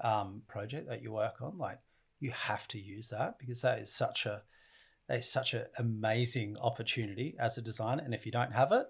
um, 0.00 0.42
project 0.48 0.88
that 0.88 1.02
you 1.02 1.12
work 1.12 1.40
on. 1.40 1.58
Like 1.58 1.78
you 2.20 2.30
have 2.30 2.66
to 2.68 2.78
use 2.78 3.08
that 3.08 3.38
because 3.38 3.62
that 3.62 3.78
is 3.78 3.92
such 3.92 4.26
a 4.26 4.42
that 5.08 5.18
is 5.18 5.30
such 5.30 5.54
an 5.54 5.64
amazing 5.78 6.56
opportunity 6.60 7.34
as 7.38 7.56
a 7.56 7.62
designer. 7.62 8.02
And 8.04 8.12
if 8.12 8.26
you 8.26 8.32
don't 8.32 8.52
have 8.52 8.72
it, 8.72 8.86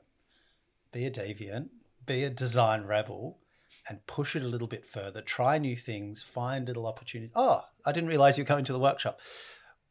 be 0.90 1.06
a 1.06 1.10
deviant, 1.10 1.68
be 2.04 2.24
a 2.24 2.30
design 2.30 2.84
rebel, 2.84 3.38
and 3.88 4.04
push 4.06 4.34
it 4.34 4.42
a 4.42 4.48
little 4.48 4.66
bit 4.66 4.84
further. 4.84 5.20
Try 5.20 5.58
new 5.58 5.76
things, 5.76 6.24
find 6.24 6.66
little 6.66 6.86
opportunities. 6.86 7.32
Oh, 7.36 7.62
I 7.86 7.92
didn't 7.92 8.08
realize 8.08 8.36
you're 8.36 8.46
coming 8.46 8.64
to 8.64 8.72
the 8.72 8.80
workshop. 8.80 9.20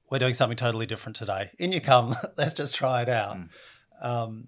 We're 0.09 0.19
doing 0.19 0.33
something 0.33 0.57
totally 0.57 0.85
different 0.85 1.15
today. 1.15 1.51
In 1.59 1.71
you 1.71 1.81
come. 1.81 2.15
Let's 2.37 2.53
just 2.53 2.75
try 2.75 3.03
it 3.03 3.09
out. 3.09 3.37
Mm. 3.37 3.49
Um, 4.01 4.47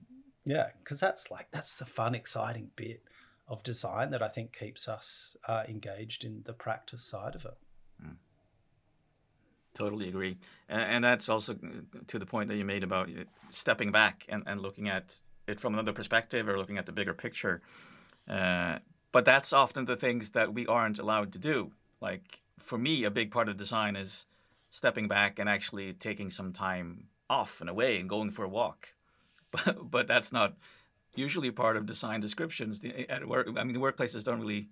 yeah, 0.49 0.69
because 0.83 0.99
that's 0.99 1.29
like 1.29 1.47
that's 1.51 1.75
the 1.75 1.85
fun, 1.85 2.15
exciting 2.15 2.71
bit 2.75 3.03
of 3.47 3.61
design 3.61 4.09
that 4.09 4.23
I 4.23 4.27
think 4.27 4.57
keeps 4.57 4.87
us 4.87 5.37
uh, 5.47 5.63
engaged 5.67 6.25
in 6.25 6.41
the 6.43 6.53
practice 6.53 7.03
side 7.03 7.35
of 7.35 7.45
it. 7.45 7.57
Mm. 8.03 8.15
Totally 9.75 10.09
agree, 10.09 10.37
and, 10.67 10.81
and, 10.81 11.03
that's 11.03 11.29
also 11.29 11.53
uh, 11.53 11.99
to 12.07 12.17
the 12.17 12.25
point 12.25 12.47
that 12.47 12.57
you 12.57 12.65
made 12.65 12.83
about 12.83 13.09
uh, 13.09 13.25
stepping 13.49 13.91
back 13.91 14.25
and, 14.27 14.41
and 14.47 14.59
looking 14.59 14.89
at 14.89 15.21
it 15.47 15.59
from 15.59 15.75
another 15.75 15.93
perspective 15.93 16.49
or 16.49 16.57
looking 16.57 16.79
at 16.79 16.87
the 16.87 16.91
bigger 16.91 17.13
picture. 17.13 17.61
Uh, 18.27 18.79
but 19.11 19.25
that's 19.25 19.53
often 19.53 19.85
the 19.85 19.95
things 19.95 20.31
that 20.31 20.51
we 20.51 20.65
aren't 20.65 20.97
allowed 20.97 21.31
to 21.33 21.39
do. 21.39 21.71
Like 22.01 22.41
for 22.57 22.79
me, 22.79 23.03
a 23.03 23.11
big 23.11 23.29
part 23.29 23.49
of 23.49 23.57
design 23.57 23.95
is 23.95 24.25
stepping 24.71 25.07
back 25.07 25.37
and 25.37 25.47
actually 25.47 25.93
taking 25.93 26.31
some 26.31 26.53
time 26.53 27.05
off 27.29 27.61
and 27.61 27.69
away 27.69 27.99
and 27.99 28.09
going 28.09 28.31
for 28.31 28.43
a 28.43 28.49
walk 28.49 28.95
but, 29.65 29.91
but 29.91 30.07
that's 30.07 30.31
not 30.31 30.55
usually 31.15 31.51
part 31.51 31.75
of 31.77 31.85
design 31.85 32.19
descriptions 32.19 32.83
at 33.09 33.27
work. 33.27 33.47
I 33.57 33.63
mean, 33.63 33.73
the 33.73 33.79
workplaces 33.79 34.23
don't 34.23 34.39
really 34.39 34.69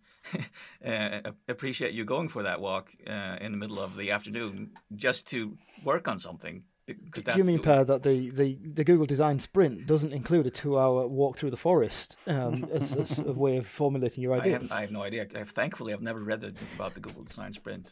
uh, 0.85 1.31
appreciate 1.47 1.93
you 1.93 2.05
going 2.05 2.29
for 2.29 2.43
that 2.43 2.61
walk 2.61 2.91
uh, 3.07 3.37
in 3.41 3.51
the 3.51 3.57
middle 3.57 3.79
of 3.79 3.97
the 3.97 4.11
afternoon 4.11 4.71
just 4.95 5.27
to 5.27 5.57
work 5.83 6.07
on 6.07 6.19
something. 6.19 6.63
Do 6.87 6.95
you 7.35 7.43
mean, 7.43 7.59
Per, 7.59 7.83
that 7.83 8.03
the, 8.03 8.29
the, 8.29 8.57
the 8.63 8.83
Google 8.85 9.05
Design 9.05 9.39
Sprint 9.39 9.85
doesn't 9.87 10.13
include 10.13 10.47
a 10.47 10.49
two-hour 10.49 11.05
walk 11.07 11.37
through 11.37 11.51
the 11.51 11.57
forest 11.57 12.15
um, 12.27 12.65
as, 12.71 12.95
as, 12.95 13.19
a 13.19 13.33
way 13.33 13.57
of 13.57 13.67
formulating 13.67 14.23
your 14.23 14.39
ideas? 14.39 14.55
I 14.55 14.59
have, 14.61 14.71
I 14.71 14.81
have 14.81 14.91
no 14.91 15.03
idea. 15.03 15.27
I've, 15.35 15.49
thankfully, 15.49 15.91
I've 15.91 16.01
never 16.01 16.21
read 16.21 16.55
about 16.75 16.93
the 16.93 17.01
Google 17.01 17.23
Design 17.23 17.51
Sprint. 17.51 17.91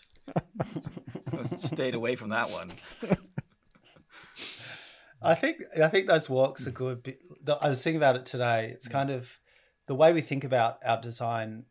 stayed 1.58 1.94
away 1.94 2.16
from 2.16 2.30
that 2.30 2.50
one. 2.50 2.72
I 5.26 5.36
think 5.36 5.58
I 5.82 5.88
think 5.88 6.08
those 6.08 6.30
walks 6.30 6.68
are 6.68 6.72
good. 6.72 7.18
I 7.62 7.70
was 7.70 7.84
thinking 7.84 7.98
about 7.98 8.16
it 8.16 8.26
today. 8.26 8.70
It's 8.72 8.88
kind 8.88 9.10
of 9.10 9.40
the 9.88 9.96
way 9.96 10.14
we 10.14 10.22
think 10.22 10.44
about 10.44 10.80
our 10.86 11.00
design 11.02 11.66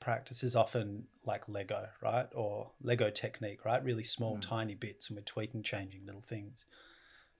practice 0.00 0.42
is 0.42 0.56
often 0.56 1.04
like 1.24 1.48
Lego, 1.48 1.86
right? 2.02 2.26
Or 2.34 2.72
Lego 2.80 3.10
Technic, 3.10 3.64
right? 3.64 3.82
Really 3.84 4.02
small, 4.02 4.36
Mm. 4.36 4.42
tiny 4.42 4.74
bits, 4.74 5.08
and 5.08 5.16
we're 5.16 5.22
tweaking, 5.22 5.62
changing 5.62 6.04
little 6.06 6.22
things. 6.22 6.66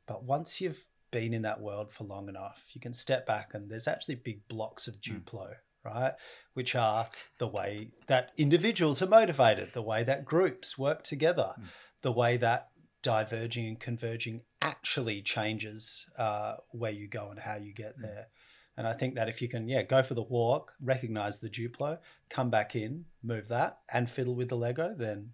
But 0.07 0.25
once 0.25 0.61
you've 0.61 0.85
been 1.11 1.35
in 1.35 1.43
that 1.43 1.61
world 1.61 1.93
for 1.93 2.05
long 2.05 2.29
enough, 2.29 2.71
you 2.73 2.81
can 2.81 2.93
step 2.93 3.27
back 3.27 3.53
and 3.55 3.71
there's 3.71 3.89
actually 3.89 4.15
big 4.15 4.47
blocks 4.49 4.87
of 4.89 5.01
Duplo, 5.01 5.57
right? 5.85 6.15
Which 6.55 6.75
are 6.75 7.09
the 7.39 7.49
way 7.49 7.93
that 8.07 8.33
individuals 8.37 9.03
are 9.03 9.09
motivated, 9.09 9.73
the 9.73 9.83
way 9.83 10.05
that 10.05 10.25
groups 10.25 10.79
work 10.79 11.03
together, 11.03 11.55
the 12.03 12.13
way 12.13 12.37
that 12.39 12.71
diverging 13.03 13.67
and 13.67 13.81
converging 13.81 14.43
actually 14.61 15.23
changes 15.23 16.07
uh, 16.17 16.57
where 16.71 16.93
you 16.93 17.09
go 17.09 17.31
and 17.31 17.41
how 17.41 17.57
you 17.57 17.73
get 17.73 17.95
there. 17.99 18.29
And 18.77 18.87
I 18.87 18.95
think 18.95 19.17
that 19.17 19.29
if 19.29 19.43
you 19.43 19.49
can, 19.49 19.69
yeah, 19.69 19.83
go 19.83 20.03
for 20.03 20.15
the 20.15 20.23
walk, 20.23 20.73
recognize 20.81 21.39
the 21.39 21.51
Duplo, 21.51 21.99
come 22.31 22.49
back 22.49 22.75
in, 22.75 23.05
move 23.23 23.49
that, 23.49 23.81
and 23.93 24.11
fiddle 24.11 24.35
with 24.35 24.49
the 24.49 24.57
Lego, 24.57 24.95
then 24.97 25.33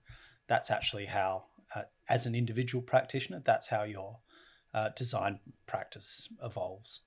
that's 0.48 0.70
actually 0.70 1.06
how, 1.06 1.44
uh, 1.74 1.82
as 2.08 2.26
an 2.26 2.34
individual 2.34 2.82
practitioner, 2.82 3.40
that's 3.44 3.68
how 3.68 3.84
your 3.84 4.18
uh, 4.74 4.88
design 4.96 5.38
practice 5.66 6.28
evolves. 6.42 7.00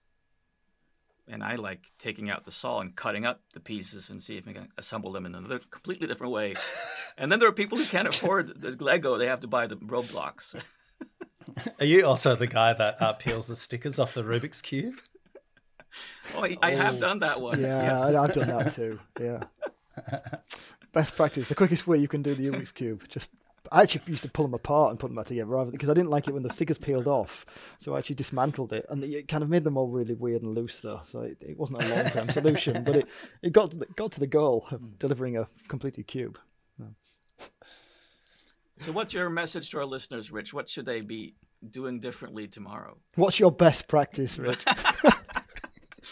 And 1.28 1.44
I 1.44 1.56
like 1.56 1.92
taking 2.00 2.30
out 2.30 2.44
the 2.44 2.52
saw 2.52 2.82
and 2.82 2.96
cutting 2.96 3.26
up 3.26 3.42
the 3.54 3.60
pieces 3.60 4.10
and 4.10 4.22
see 4.22 4.38
if 4.38 4.48
I 4.48 4.54
can 4.54 4.68
assemble 4.78 5.12
them 5.12 5.26
in 5.26 5.36
another 5.36 5.60
completely 5.70 6.08
different 6.08 6.34
way. 6.34 6.56
and 7.18 7.32
then 7.32 7.40
there 7.40 7.48
are 7.48 7.54
people 7.54 7.78
who 7.78 7.86
can't 7.86 8.08
afford 8.08 8.60
the 8.62 8.72
Lego; 8.84 9.18
they 9.18 9.28
have 9.28 9.40
to 9.42 9.48
buy 9.48 9.68
the 9.68 9.78
roadblocks. 9.78 10.56
Are 11.80 11.86
you 11.86 12.06
also 12.06 12.36
the 12.36 12.48
guy 12.48 12.74
that 12.74 13.02
uh, 13.02 13.14
peels 13.14 13.48
the 13.48 13.56
stickers 13.56 13.98
off 14.00 14.14
the 14.14 14.24
Rubik's 14.24 14.62
cube? 14.62 14.96
Oh, 16.38 16.46
I, 16.46 16.56
I 16.62 16.72
have 16.72 16.96
Oh. 16.96 17.00
done 17.02 17.20
that 17.20 17.42
once. 17.42 17.60
Yeah, 17.62 17.82
yes. 17.82 18.16
I, 18.16 18.24
I've 18.24 18.32
done 18.34 18.48
that 18.48 18.74
too. 18.74 18.98
Yeah. 19.20 19.44
Best 20.94 21.18
practice. 21.18 21.50
The 21.50 21.56
quickest 21.56 21.86
way 21.86 21.98
you 21.98 22.08
can 22.08 22.22
do 22.22 22.34
the 22.34 22.48
Rubik's 22.48 22.72
cube. 22.72 23.04
Just 23.10 23.32
I 23.72 23.84
actually 23.84 24.02
used 24.08 24.24
to 24.24 24.30
pull 24.30 24.46
them 24.46 24.54
apart 24.54 24.92
and 24.92 25.00
put 25.00 25.08
them 25.08 25.16
back 25.16 25.28
together 25.28 25.48
rather 25.50 25.72
because 25.72 25.90
I 25.90 25.94
didn't 25.94 26.10
like 26.10 26.28
it 26.28 26.34
when 26.34 26.44
the 26.44 26.52
stickers 26.52 26.78
peeled 26.78 27.08
off. 27.08 27.46
So 27.78 27.96
I 27.96 28.00
actually 28.00 28.16
dismantled 28.16 28.74
it, 28.74 28.86
and 28.90 29.04
it 29.04 29.28
kind 29.28 29.44
of 29.44 29.50
made 29.50 29.64
them 29.64 29.78
all 29.78 29.88
really 29.88 30.14
weird 30.14 30.42
and 30.42 30.54
loose 30.54 30.80
though. 30.82 31.02
So 31.04 31.22
it, 31.22 31.38
it 31.40 31.58
wasn't 31.58 31.84
a 31.84 31.96
long 31.96 32.06
term 32.10 32.28
solution, 32.30 32.84
but 32.84 32.98
it, 32.98 33.08
it 33.42 33.54
got 33.54 33.72
to 33.72 33.78
the, 33.78 33.86
got 33.96 34.12
to 34.14 34.20
the 34.20 34.28
goal 34.28 34.68
of 34.72 35.00
delivering 35.00 35.38
a 35.38 35.48
completed 35.68 36.08
cube. 36.08 36.38
So, 38.80 38.92
what's 38.92 39.14
your 39.14 39.30
message 39.30 39.70
to 39.70 39.78
our 39.78 39.86
listeners, 39.86 40.32
Rich? 40.32 40.56
What 40.56 40.68
should 40.68 40.86
they 40.86 41.02
be 41.02 41.36
doing 41.70 42.00
differently 42.00 42.48
tomorrow? 42.48 42.98
What's 43.14 43.40
your 43.40 43.52
best 43.52 43.88
practice, 43.88 44.38
Rich? 44.38 44.64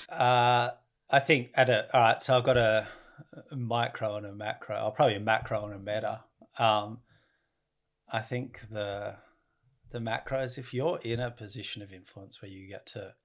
Uh, 0.08 0.72
I 1.10 1.20
think 1.20 1.52
at 1.54 1.70
a 1.70 1.96
all 1.96 2.02
right. 2.02 2.22
So 2.22 2.38
I've 2.38 2.44
got 2.44 2.58
a, 2.58 2.88
a 3.52 3.56
micro 3.56 4.16
and 4.16 4.26
a 4.26 4.34
macro. 4.34 4.76
I'll 4.76 4.92
probably 4.92 5.16
a 5.16 5.20
macro 5.20 5.66
and 5.66 5.76
a 5.76 5.80
meta. 5.80 6.24
Um, 6.58 7.00
I 8.12 8.22
think 8.22 8.62
the 8.70 9.16
the 9.92 10.00
macro 10.00 10.42
is 10.42 10.58
if 10.58 10.74
you're 10.74 11.00
in 11.04 11.20
a 11.20 11.32
position 11.32 11.82
of 11.82 11.92
influence 11.92 12.42
where 12.42 12.52
you 12.52 12.68
get 12.68 12.86
to 12.88 13.16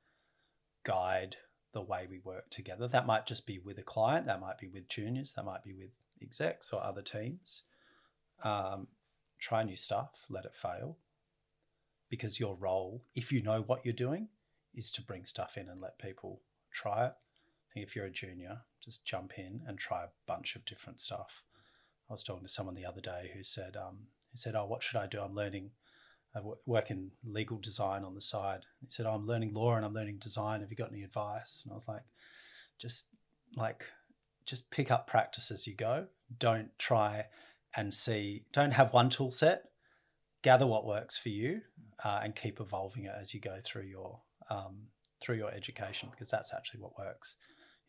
guide 0.84 1.36
the 1.74 1.82
way 1.82 2.06
we 2.08 2.20
work 2.20 2.48
together. 2.50 2.88
That 2.88 3.06
might 3.06 3.26
just 3.26 3.46
be 3.46 3.58
with 3.58 3.78
a 3.78 3.82
client. 3.82 4.26
That 4.26 4.40
might 4.40 4.58
be 4.58 4.68
with 4.68 4.88
juniors. 4.88 5.34
That 5.34 5.44
might 5.44 5.64
be 5.64 5.74
with 5.74 5.98
execs 6.22 6.72
or 6.72 6.82
other 6.82 7.02
teams. 7.02 7.64
Um, 8.42 8.86
try 9.38 9.62
new 9.64 9.76
stuff. 9.76 10.24
Let 10.30 10.44
it 10.44 10.54
fail. 10.54 10.96
Because 12.08 12.38
your 12.38 12.54
role, 12.54 13.02
if 13.14 13.32
you 13.32 13.42
know 13.42 13.62
what 13.62 13.84
you're 13.84 13.92
doing, 13.92 14.28
is 14.72 14.92
to 14.92 15.02
bring 15.02 15.24
stuff 15.24 15.56
in 15.56 15.68
and 15.68 15.80
let 15.80 15.98
people 15.98 16.42
try 16.70 17.06
it. 17.06 17.12
I 17.12 17.74
think 17.74 17.86
if 17.86 17.96
you're 17.96 18.06
a 18.06 18.10
junior, 18.10 18.60
just 18.82 19.04
jump 19.04 19.32
in 19.36 19.62
and 19.66 19.78
try 19.78 20.04
a 20.04 20.08
bunch 20.26 20.54
of 20.54 20.64
different 20.64 21.00
stuff. 21.00 21.42
I 22.08 22.12
was 22.12 22.22
talking 22.22 22.46
to 22.46 22.52
someone 22.52 22.76
the 22.76 22.86
other 22.86 23.00
day 23.00 23.32
who 23.34 23.42
said, 23.42 23.76
um, 23.76 24.06
he 24.34 24.38
said, 24.38 24.56
"Oh, 24.56 24.66
what 24.66 24.82
should 24.82 24.98
I 24.98 25.06
do? 25.06 25.20
I'm 25.20 25.34
learning. 25.34 25.70
I 26.34 26.40
wo- 26.40 26.58
work 26.66 26.90
in 26.90 27.12
legal 27.24 27.58
design 27.58 28.02
on 28.02 28.16
the 28.16 28.20
side." 28.20 28.66
He 28.80 28.90
said, 28.90 29.06
oh, 29.06 29.12
"I'm 29.12 29.26
learning 29.26 29.54
law 29.54 29.76
and 29.76 29.84
I'm 29.84 29.94
learning 29.94 30.18
design. 30.18 30.60
Have 30.60 30.70
you 30.70 30.76
got 30.76 30.90
any 30.90 31.04
advice?" 31.04 31.62
And 31.64 31.72
I 31.72 31.76
was 31.76 31.86
like, 31.86 32.02
"Just 32.80 33.06
like, 33.56 33.84
just 34.44 34.70
pick 34.70 34.90
up 34.90 35.06
practice 35.06 35.52
as 35.52 35.68
you 35.68 35.76
go. 35.76 36.08
Don't 36.36 36.76
try 36.78 37.26
and 37.76 37.94
see. 37.94 38.44
Don't 38.52 38.72
have 38.72 38.92
one 38.92 39.08
tool 39.08 39.30
set. 39.30 39.66
Gather 40.42 40.66
what 40.66 40.84
works 40.84 41.16
for 41.16 41.28
you, 41.28 41.60
uh, 42.04 42.20
and 42.22 42.34
keep 42.34 42.60
evolving 42.60 43.04
it 43.04 43.14
as 43.18 43.32
you 43.32 43.40
go 43.40 43.58
through 43.64 43.84
your 43.84 44.20
um, 44.50 44.88
through 45.20 45.36
your 45.36 45.52
education 45.52 46.08
because 46.10 46.30
that's 46.30 46.52
actually 46.52 46.80
what 46.80 46.98
works 46.98 47.36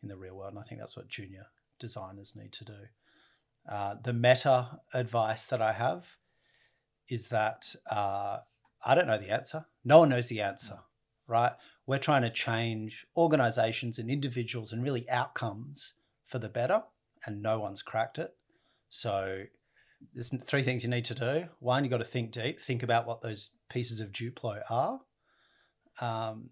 in 0.02 0.08
the 0.08 0.16
real 0.16 0.36
world. 0.36 0.52
And 0.52 0.60
I 0.60 0.62
think 0.62 0.80
that's 0.80 0.96
what 0.96 1.08
junior 1.08 1.46
designers 1.78 2.34
need 2.34 2.52
to 2.52 2.64
do. 2.64 2.78
Uh, 3.68 3.96
the 4.02 4.12
meta 4.12 4.80
advice 4.94 5.46
that 5.46 5.60
I 5.60 5.72
have 5.72 6.16
is 7.08 7.28
that 7.28 7.74
uh, 7.90 8.38
I 8.84 8.94
don't 8.94 9.06
know 9.06 9.18
the 9.18 9.30
answer. 9.30 9.66
No 9.84 10.00
one 10.00 10.08
knows 10.08 10.28
the 10.28 10.40
answer, 10.40 10.78
right? 11.26 11.52
We're 11.86 11.98
trying 11.98 12.22
to 12.22 12.30
change 12.30 13.06
organizations 13.16 13.98
and 13.98 14.10
individuals 14.10 14.72
and 14.72 14.82
really 14.82 15.08
outcomes 15.08 15.94
for 16.26 16.38
the 16.38 16.48
better, 16.48 16.82
and 17.24 17.42
no 17.42 17.60
one's 17.60 17.82
cracked 17.82 18.18
it. 18.18 18.34
So 18.88 19.44
there's 20.14 20.32
three 20.44 20.62
things 20.62 20.84
you 20.84 20.90
need 20.90 21.04
to 21.06 21.14
do. 21.14 21.44
One, 21.60 21.84
you 21.84 21.90
got 21.90 21.98
to 21.98 22.04
think 22.04 22.32
deep, 22.32 22.60
think 22.60 22.82
about 22.82 23.06
what 23.06 23.20
those 23.20 23.50
pieces 23.70 24.00
of 24.00 24.12
Duplo 24.12 24.62
are. 24.68 25.00
Um, 26.00 26.50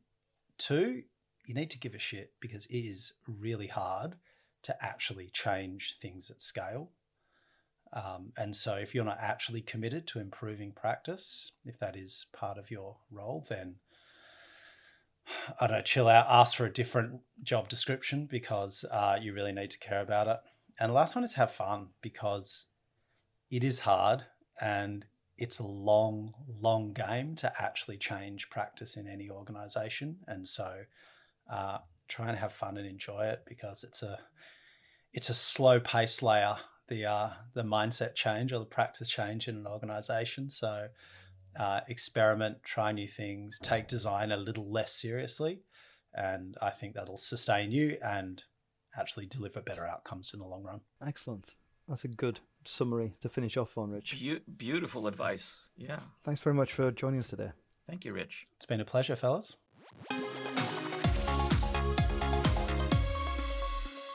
two, 0.58 1.02
you 1.46 1.54
need 1.54 1.70
to 1.70 1.78
give 1.78 1.94
a 1.94 1.98
shit 1.98 2.32
because 2.40 2.66
it 2.66 2.78
is 2.78 3.12
really 3.26 3.66
hard 3.66 4.14
to 4.62 4.76
actually 4.84 5.30
change 5.32 5.96
things 6.00 6.30
at 6.30 6.40
scale. 6.40 6.90
Um, 7.94 8.32
and 8.36 8.56
so, 8.56 8.74
if 8.74 8.94
you're 8.94 9.04
not 9.04 9.20
actually 9.20 9.62
committed 9.62 10.06
to 10.08 10.18
improving 10.18 10.72
practice, 10.72 11.52
if 11.64 11.78
that 11.78 11.96
is 11.96 12.26
part 12.32 12.58
of 12.58 12.70
your 12.70 12.96
role, 13.10 13.46
then 13.48 13.76
I 15.60 15.68
don't 15.68 15.76
know, 15.78 15.82
chill 15.82 16.08
out, 16.08 16.26
ask 16.28 16.56
for 16.56 16.66
a 16.66 16.72
different 16.72 17.20
job 17.42 17.68
description 17.68 18.26
because 18.26 18.84
uh, 18.90 19.18
you 19.20 19.32
really 19.32 19.52
need 19.52 19.70
to 19.70 19.78
care 19.78 20.00
about 20.00 20.26
it. 20.26 20.38
And 20.80 20.90
the 20.90 20.94
last 20.94 21.14
one 21.14 21.24
is 21.24 21.34
have 21.34 21.52
fun 21.52 21.88
because 22.02 22.66
it 23.48 23.62
is 23.62 23.80
hard 23.80 24.24
and 24.60 25.06
it's 25.38 25.60
a 25.60 25.66
long, 25.66 26.32
long 26.60 26.92
game 26.92 27.36
to 27.36 27.52
actually 27.60 27.98
change 27.98 28.50
practice 28.50 28.96
in 28.96 29.06
any 29.06 29.30
organization. 29.30 30.16
And 30.26 30.48
so, 30.48 30.82
uh, 31.48 31.78
try 32.08 32.28
and 32.28 32.38
have 32.38 32.52
fun 32.52 32.76
and 32.76 32.86
enjoy 32.86 33.26
it 33.26 33.44
because 33.46 33.84
it's 33.84 34.02
a 34.02 34.18
it's 35.12 35.30
a 35.30 35.34
slow 35.34 35.78
pace 35.78 36.22
layer 36.22 36.56
the 36.88 37.06
uh, 37.06 37.30
the 37.54 37.62
mindset 37.62 38.14
change 38.14 38.52
or 38.52 38.58
the 38.58 38.64
practice 38.64 39.08
change 39.08 39.48
in 39.48 39.56
an 39.56 39.66
organization. 39.66 40.50
So 40.50 40.88
uh, 41.58 41.80
experiment, 41.88 42.58
try 42.62 42.92
new 42.92 43.08
things, 43.08 43.58
take 43.62 43.88
design 43.88 44.32
a 44.32 44.36
little 44.36 44.70
less 44.70 44.92
seriously, 44.92 45.60
and 46.14 46.56
I 46.60 46.70
think 46.70 46.94
that'll 46.94 47.16
sustain 47.16 47.70
you 47.70 47.96
and 48.02 48.42
actually 48.96 49.26
deliver 49.26 49.60
better 49.60 49.86
outcomes 49.86 50.32
in 50.34 50.40
the 50.40 50.46
long 50.46 50.62
run. 50.62 50.80
Excellent. 51.04 51.54
That's 51.88 52.04
a 52.04 52.08
good 52.08 52.40
summary 52.64 53.12
to 53.20 53.28
finish 53.28 53.56
off 53.56 53.76
on, 53.76 53.90
Rich. 53.90 54.22
Beau- 54.22 54.38
beautiful 54.56 55.06
advice. 55.06 55.66
Yeah. 55.76 56.00
Thanks 56.24 56.40
very 56.40 56.54
much 56.54 56.72
for 56.72 56.90
joining 56.90 57.20
us 57.20 57.28
today. 57.28 57.50
Thank 57.86 58.04
you, 58.04 58.12
Rich. 58.14 58.46
It's 58.56 58.64
been 58.66 58.80
a 58.80 58.84
pleasure, 58.84 59.16
fellas. 59.16 59.56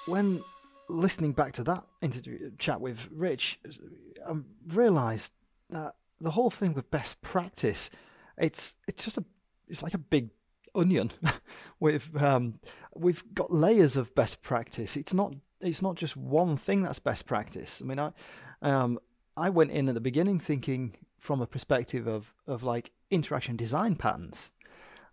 when 0.10 0.42
listening 0.90 1.34
back 1.34 1.54
to 1.54 1.64
that 1.64 1.86
interview 2.02 2.52
chat 2.58 2.82
with 2.82 3.08
Rich, 3.12 3.60
I 4.28 4.34
realised 4.68 5.32
that 5.70 5.96
the 6.20 6.32
whole 6.32 6.50
thing 6.50 6.74
with 6.74 6.90
best 6.92 7.22
practice, 7.22 7.90
it's 8.38 8.76
it's 8.88 9.04
just 9.04 9.18
a 9.18 9.24
it's 9.68 9.84
like 9.84 9.94
a 9.94 10.00
big 10.00 10.30
onion 10.76 11.12
with 11.80 12.10
um 12.22 12.60
we've 12.96 13.24
got 13.34 13.52
layers 13.52 13.96
of 13.96 14.14
best 14.16 14.42
practice. 14.42 14.98
It's 14.98 15.14
not 15.14 15.36
it's 15.62 15.82
not 15.82 15.96
just 15.96 16.18
one 16.18 16.58
thing 16.58 16.84
that's 16.84 17.00
best 17.00 17.26
practice. 17.26 17.82
I 17.82 17.86
mean 17.86 18.00
I 18.00 18.12
um 18.62 19.00
I 19.38 19.50
went 19.50 19.72
in 19.72 19.88
at 19.88 19.96
the 19.96 20.02
beginning 20.02 20.40
thinking 20.40 20.96
from 21.20 21.42
a 21.42 21.48
perspective 21.48 22.08
of 22.08 22.34
of 22.48 22.64
like 22.64 22.92
interaction 23.12 23.56
design 23.56 23.96
patterns. 23.96 24.52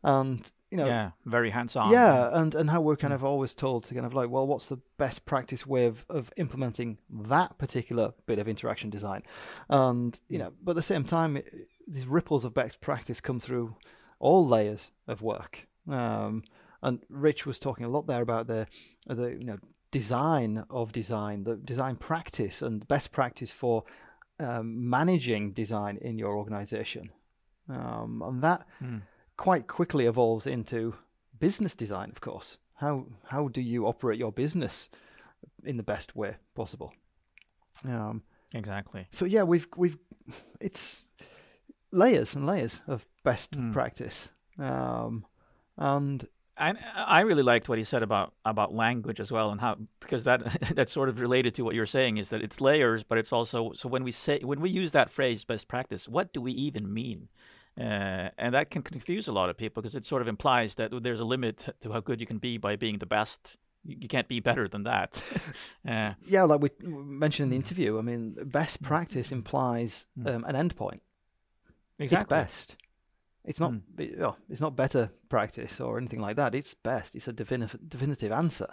And 0.02 0.50
you 0.70 0.76
know 0.76 0.86
yeah, 0.86 1.10
very 1.24 1.50
hands 1.50 1.76
on. 1.76 1.90
yeah, 1.92 2.30
and 2.32 2.54
and 2.54 2.70
how 2.70 2.80
we're 2.80 2.96
kind 2.96 3.12
of 3.12 3.22
always 3.22 3.54
told 3.54 3.84
to 3.84 3.94
kind 3.94 4.06
of 4.06 4.14
like, 4.14 4.28
well, 4.28 4.46
what's 4.46 4.66
the 4.66 4.78
best 4.98 5.24
practice 5.24 5.66
way 5.66 5.86
of, 5.86 6.04
of 6.08 6.32
implementing 6.36 6.98
that 7.08 7.58
particular 7.58 8.12
bit 8.26 8.38
of 8.38 8.48
interaction 8.48 8.90
design, 8.90 9.22
and 9.68 10.18
you 10.28 10.38
know, 10.38 10.52
but 10.62 10.72
at 10.72 10.76
the 10.76 10.82
same 10.82 11.04
time, 11.04 11.36
it, 11.36 11.68
these 11.86 12.06
ripples 12.06 12.44
of 12.44 12.52
best 12.52 12.80
practice 12.80 13.20
come 13.20 13.38
through 13.38 13.76
all 14.18 14.46
layers 14.46 14.90
of 15.06 15.22
work. 15.22 15.68
Um, 15.88 16.42
and 16.82 17.00
Rich 17.08 17.46
was 17.46 17.58
talking 17.58 17.84
a 17.84 17.88
lot 17.88 18.06
there 18.06 18.22
about 18.22 18.46
the 18.46 18.66
the 19.06 19.28
you 19.28 19.44
know 19.44 19.58
design 19.90 20.64
of 20.68 20.92
design, 20.92 21.44
the 21.44 21.56
design 21.56 21.96
practice, 21.96 22.60
and 22.60 22.86
best 22.88 23.12
practice 23.12 23.52
for 23.52 23.84
um, 24.40 24.90
managing 24.90 25.52
design 25.52 25.96
in 26.00 26.18
your 26.18 26.36
organization, 26.36 27.10
um, 27.68 28.22
and 28.24 28.42
that 28.42 28.66
Hmm. 28.78 28.98
Quite 29.36 29.66
quickly 29.66 30.06
evolves 30.06 30.46
into 30.46 30.94
business 31.38 31.74
design, 31.74 32.10
of 32.10 32.20
course. 32.20 32.58
How 32.74 33.06
how 33.28 33.48
do 33.48 33.60
you 33.60 33.86
operate 33.86 34.18
your 34.18 34.32
business 34.32 34.88
in 35.64 35.76
the 35.76 35.82
best 35.82 36.14
way 36.16 36.36
possible? 36.54 36.92
Um, 37.84 38.22
Exactly. 38.54 39.06
so 39.10 39.24
yeah, 39.24 39.42
we've 39.42 39.66
we've 39.76 39.98
it's 40.60 41.04
layers 41.92 42.34
and 42.34 42.46
layers 42.46 42.82
of 42.86 43.06
best 43.24 43.52
Mm. 43.52 43.72
practice. 43.72 44.30
Um, 44.58 45.24
and 45.76 46.26
And 46.58 46.78
I 46.94 47.20
really 47.20 47.42
liked 47.42 47.68
what 47.68 47.76
he 47.78 47.84
said 47.84 48.02
about 48.02 48.32
about 48.44 48.72
language 48.74 49.20
as 49.20 49.30
well, 49.30 49.50
and 49.50 49.60
how 49.60 49.76
because 50.00 50.24
that 50.24 50.40
that's 50.74 50.92
sort 50.92 51.08
of 51.08 51.20
related 51.20 51.54
to 51.56 51.64
what 51.64 51.74
you're 51.74 51.86
saying 51.86 52.16
is 52.18 52.28
that 52.30 52.40
it's 52.42 52.60
layers, 52.60 53.02
but 53.02 53.18
it's 53.18 53.32
also 53.32 53.72
so 53.74 53.88
when 53.88 54.04
we 54.04 54.12
say 54.12 54.38
when 54.42 54.60
we 54.60 54.70
use 54.70 54.92
that 54.92 55.10
phrase 55.10 55.44
best 55.44 55.68
practice, 55.68 56.08
what 56.08 56.32
do 56.32 56.40
we 56.40 56.52
even 56.52 56.92
mean? 56.92 57.28
Uh, 57.78 58.30
and 58.38 58.54
that 58.54 58.70
can 58.70 58.82
confuse 58.82 59.28
a 59.28 59.32
lot 59.32 59.50
of 59.50 59.56
people 59.56 59.82
because 59.82 59.94
it 59.94 60.04
sort 60.06 60.22
of 60.22 60.28
implies 60.28 60.76
that 60.76 60.90
there's 61.02 61.20
a 61.20 61.24
limit 61.24 61.68
to 61.80 61.92
how 61.92 62.00
good 62.00 62.20
you 62.20 62.26
can 62.26 62.38
be 62.38 62.56
by 62.58 62.74
being 62.76 62.98
the 62.98 63.06
best. 63.06 63.56
You 63.84 64.08
can't 64.08 64.26
be 64.28 64.40
better 64.40 64.66
than 64.66 64.84
that. 64.84 65.22
uh, 65.88 66.12
yeah, 66.26 66.42
like 66.44 66.60
we 66.62 66.70
mentioned 66.88 67.44
in 67.46 67.50
the 67.50 67.56
interview, 67.56 67.98
I 67.98 68.02
mean, 68.02 68.34
best 68.46 68.82
practice 68.82 69.30
implies 69.30 70.06
Mm. 70.18 70.34
um, 70.36 70.44
an 70.44 70.68
endpoint. 70.68 71.00
exactly. 71.98 72.24
It's 72.38 72.44
best. 72.44 72.76
It's 73.46 73.60
not. 73.60 73.72
Mm. 73.72 73.80
it- 73.98 74.20
oh, 74.20 74.36
it's 74.50 74.60
not 74.60 74.74
better 74.76 75.10
practice 75.28 75.80
or 75.80 75.98
anything 75.98 76.20
like 76.20 76.36
that. 76.36 76.54
It's 76.54 76.74
best. 76.74 77.14
It's 77.16 77.28
a 77.28 77.32
definitive 77.32 77.80
definitive 77.88 78.32
answer. 78.32 78.66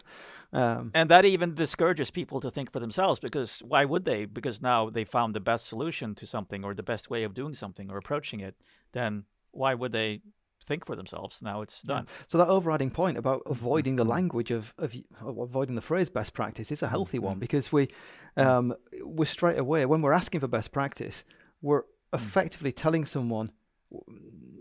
Um, 0.52 0.92
And 0.94 1.10
that 1.10 1.26
even 1.26 1.54
discourages 1.56 2.12
people 2.12 2.40
to 2.42 2.50
think 2.52 2.72
for 2.72 2.80
themselves 2.80 3.20
because 3.20 3.62
why 3.68 3.86
would 3.86 4.06
they? 4.06 4.26
Because 4.26 4.62
now 4.62 4.90
they 4.90 5.06
found 5.06 5.34
the 5.36 5.40
best 5.40 5.68
solution 5.68 6.16
to 6.16 6.26
something 6.26 6.66
or 6.66 6.74
the 6.74 6.84
best 6.84 7.10
way 7.10 7.24
of 7.26 7.34
doing 7.34 7.56
something 7.56 7.92
or 7.92 7.98
approaching 7.98 8.40
it. 8.42 8.56
Then 8.92 9.26
why 9.52 9.74
would 9.76 9.92
they 9.92 10.22
think 10.66 10.86
for 10.86 10.96
themselves? 10.96 11.42
Now 11.42 11.62
it's 11.62 11.82
Yeah. 11.88 11.96
done. 11.96 12.08
So 12.28 12.38
that 12.38 12.48
overriding 12.48 12.92
point 12.92 13.18
about 13.18 13.40
Mm-hmm. 13.42 13.52
avoiding 13.52 13.96
the 13.98 14.06
language 14.06 14.52
of, 14.52 14.74
of 14.78 14.94
of 15.22 15.38
avoiding 15.38 15.76
the 15.76 15.82
phrase 15.82 16.10
best 16.10 16.34
practice 16.34 16.72
is 16.74 16.84
a 16.84 16.88
healthy 16.88 17.20
one 17.20 17.36
Mhm. 17.36 17.40
because 17.40 17.72
we 17.72 17.88
um, 18.38 18.74
we're 19.04 19.26
straight 19.38 19.60
away 19.60 19.86
when 19.86 20.02
we're 20.02 20.14
asking 20.18 20.40
for 20.42 20.48
best 20.48 20.72
practice, 20.72 21.24
we're 21.62 21.84
Mm. 21.84 22.20
effectively 22.20 22.72
telling 22.72 23.06
someone 23.06 23.52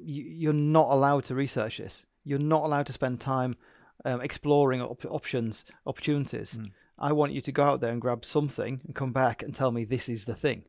you're 0.04 0.52
not 0.52 0.88
allowed 0.90 1.24
to 1.24 1.34
research 1.34 1.78
this. 1.78 2.04
You're 2.24 2.38
not 2.38 2.64
allowed 2.64 2.86
to 2.86 2.92
spend 2.92 3.20
time 3.20 3.56
um, 4.04 4.20
exploring 4.20 4.80
op- 4.80 5.04
options, 5.04 5.64
opportunities. 5.86 6.58
Mm. 6.58 6.70
I 6.98 7.12
want 7.12 7.32
you 7.32 7.40
to 7.40 7.52
go 7.52 7.62
out 7.62 7.80
there 7.80 7.90
and 7.90 8.00
grab 8.00 8.24
something 8.24 8.80
and 8.84 8.94
come 8.94 9.12
back 9.12 9.42
and 9.42 9.54
tell 9.54 9.72
me 9.72 9.84
this 9.84 10.08
is 10.08 10.24
the 10.24 10.34
thing. 10.34 10.64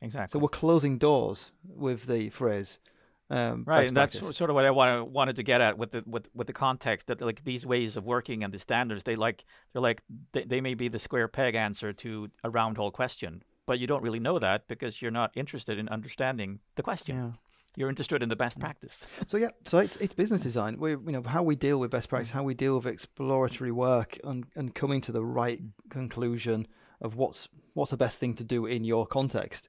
Exactly. 0.00 0.32
So 0.32 0.38
we're 0.38 0.48
closing 0.48 0.98
doors 0.98 1.52
with 1.64 2.06
the 2.06 2.30
phrase. 2.30 2.80
Um, 3.28 3.62
right, 3.64 3.86
and 3.86 3.96
that's 3.96 4.18
sort 4.18 4.50
of 4.50 4.56
what 4.56 4.64
I 4.64 4.72
wanted 4.72 5.04
wanted 5.04 5.36
to 5.36 5.44
get 5.44 5.60
at 5.60 5.78
with 5.78 5.92
the 5.92 6.02
with 6.04 6.28
with 6.34 6.48
the 6.48 6.52
context 6.52 7.06
that 7.06 7.20
like 7.20 7.44
these 7.44 7.64
ways 7.64 7.96
of 7.96 8.04
working 8.04 8.42
and 8.42 8.52
the 8.52 8.58
standards 8.58 9.04
they 9.04 9.14
like 9.14 9.44
they're 9.72 9.80
like 9.80 10.02
they, 10.32 10.42
they 10.42 10.60
may 10.60 10.74
be 10.74 10.88
the 10.88 10.98
square 10.98 11.28
peg 11.28 11.54
answer 11.54 11.92
to 11.92 12.28
a 12.42 12.50
round 12.50 12.76
hole 12.76 12.90
question, 12.90 13.44
but 13.70 13.78
you 13.78 13.86
don't 13.86 14.02
really 14.02 14.18
know 14.18 14.36
that 14.40 14.66
because 14.66 15.00
you're 15.00 15.12
not 15.12 15.30
interested 15.36 15.78
in 15.78 15.88
understanding 15.90 16.58
the 16.74 16.82
question. 16.82 17.16
Yeah. 17.16 17.30
You're 17.76 17.88
interested 17.88 18.20
in 18.20 18.28
the 18.28 18.34
best 18.34 18.58
practice. 18.58 19.06
So 19.28 19.36
yeah, 19.36 19.50
so 19.64 19.78
it's 19.78 19.96
it's 19.98 20.12
business 20.12 20.42
design. 20.42 20.76
We 20.80 20.90
you 20.90 21.12
know 21.14 21.22
how 21.22 21.44
we 21.44 21.54
deal 21.54 21.78
with 21.78 21.92
best 21.92 22.08
practice, 22.08 22.32
how 22.32 22.42
we 22.42 22.54
deal 22.54 22.74
with 22.74 22.86
exploratory 22.86 23.70
work, 23.70 24.18
and 24.24 24.44
and 24.56 24.74
coming 24.74 25.00
to 25.02 25.12
the 25.12 25.24
right 25.24 25.60
conclusion 25.88 26.66
of 27.00 27.14
what's 27.14 27.48
what's 27.74 27.92
the 27.92 27.96
best 27.96 28.18
thing 28.18 28.34
to 28.34 28.44
do 28.44 28.66
in 28.66 28.82
your 28.82 29.06
context. 29.06 29.68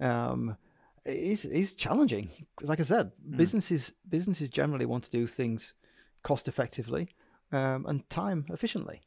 Um, 0.00 0.56
is 1.04 1.44
is 1.44 1.74
challenging. 1.74 2.30
Like 2.62 2.80
I 2.80 2.84
said, 2.84 3.12
businesses 3.36 3.92
businesses 4.08 4.48
generally 4.48 4.86
want 4.86 5.04
to 5.04 5.10
do 5.10 5.26
things 5.26 5.74
cost 6.22 6.48
effectively 6.48 7.10
um, 7.52 7.84
and 7.84 8.08
time 8.08 8.46
efficiently, 8.48 9.02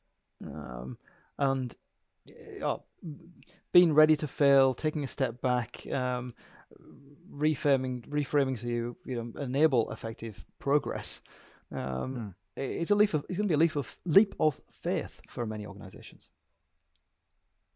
um, 0.45 0.99
and 1.39 1.75
uh, 2.63 2.77
being 3.71 3.93
ready 3.93 4.15
to 4.17 4.27
fail, 4.27 4.73
taking 4.73 5.03
a 5.03 5.07
step 5.07 5.41
back, 5.41 5.85
um, 5.91 6.33
reframing 7.31 8.07
reframing 8.07 8.57
so 8.57 8.67
you 8.67 8.97
you 9.05 9.15
know 9.15 9.41
enable 9.41 9.91
effective 9.91 10.43
progress. 10.59 11.21
Um, 11.71 12.35
i- 12.57 12.61
It's 12.81 12.91
a 12.91 12.95
leap 12.95 13.13
of 13.13 13.25
it's 13.29 13.37
going 13.37 13.47
to 13.47 13.51
be 13.51 13.55
a 13.55 13.63
leap 13.65 13.75
of 13.75 13.97
leap 14.05 14.35
of 14.39 14.59
faith 14.81 15.19
for 15.27 15.45
many 15.45 15.65
organizations. 15.65 16.29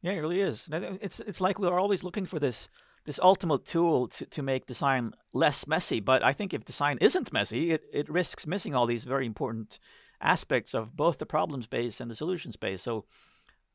Yeah, 0.02 0.14
it 0.14 0.20
really 0.20 0.42
is. 0.42 0.68
It's 0.72 1.20
it's 1.20 1.42
like 1.42 1.60
we're 1.60 1.80
always 1.80 2.04
looking 2.04 2.26
for 2.26 2.40
this 2.40 2.70
this 3.06 3.20
ultimate 3.20 3.66
tool 3.66 4.08
to, 4.08 4.26
to 4.26 4.42
make 4.44 4.66
design 4.68 5.14
less 5.34 5.66
messy. 5.68 6.00
But 6.00 6.24
I 6.24 6.34
think 6.34 6.54
if 6.54 6.66
design 6.66 6.98
isn't 7.02 7.34
messy, 7.34 7.72
it, 7.72 7.82
it 7.92 8.10
risks 8.10 8.46
missing 8.46 8.76
all 8.76 8.86
these 8.88 9.06
very 9.06 9.26
important 9.26 9.80
aspects 10.20 10.74
of 10.76 10.96
both 10.96 11.18
the 11.18 11.26
problem 11.26 11.64
space 11.64 12.00
and 12.00 12.12
the 12.12 12.16
solution 12.16 12.52
space. 12.52 12.84
So 12.84 13.06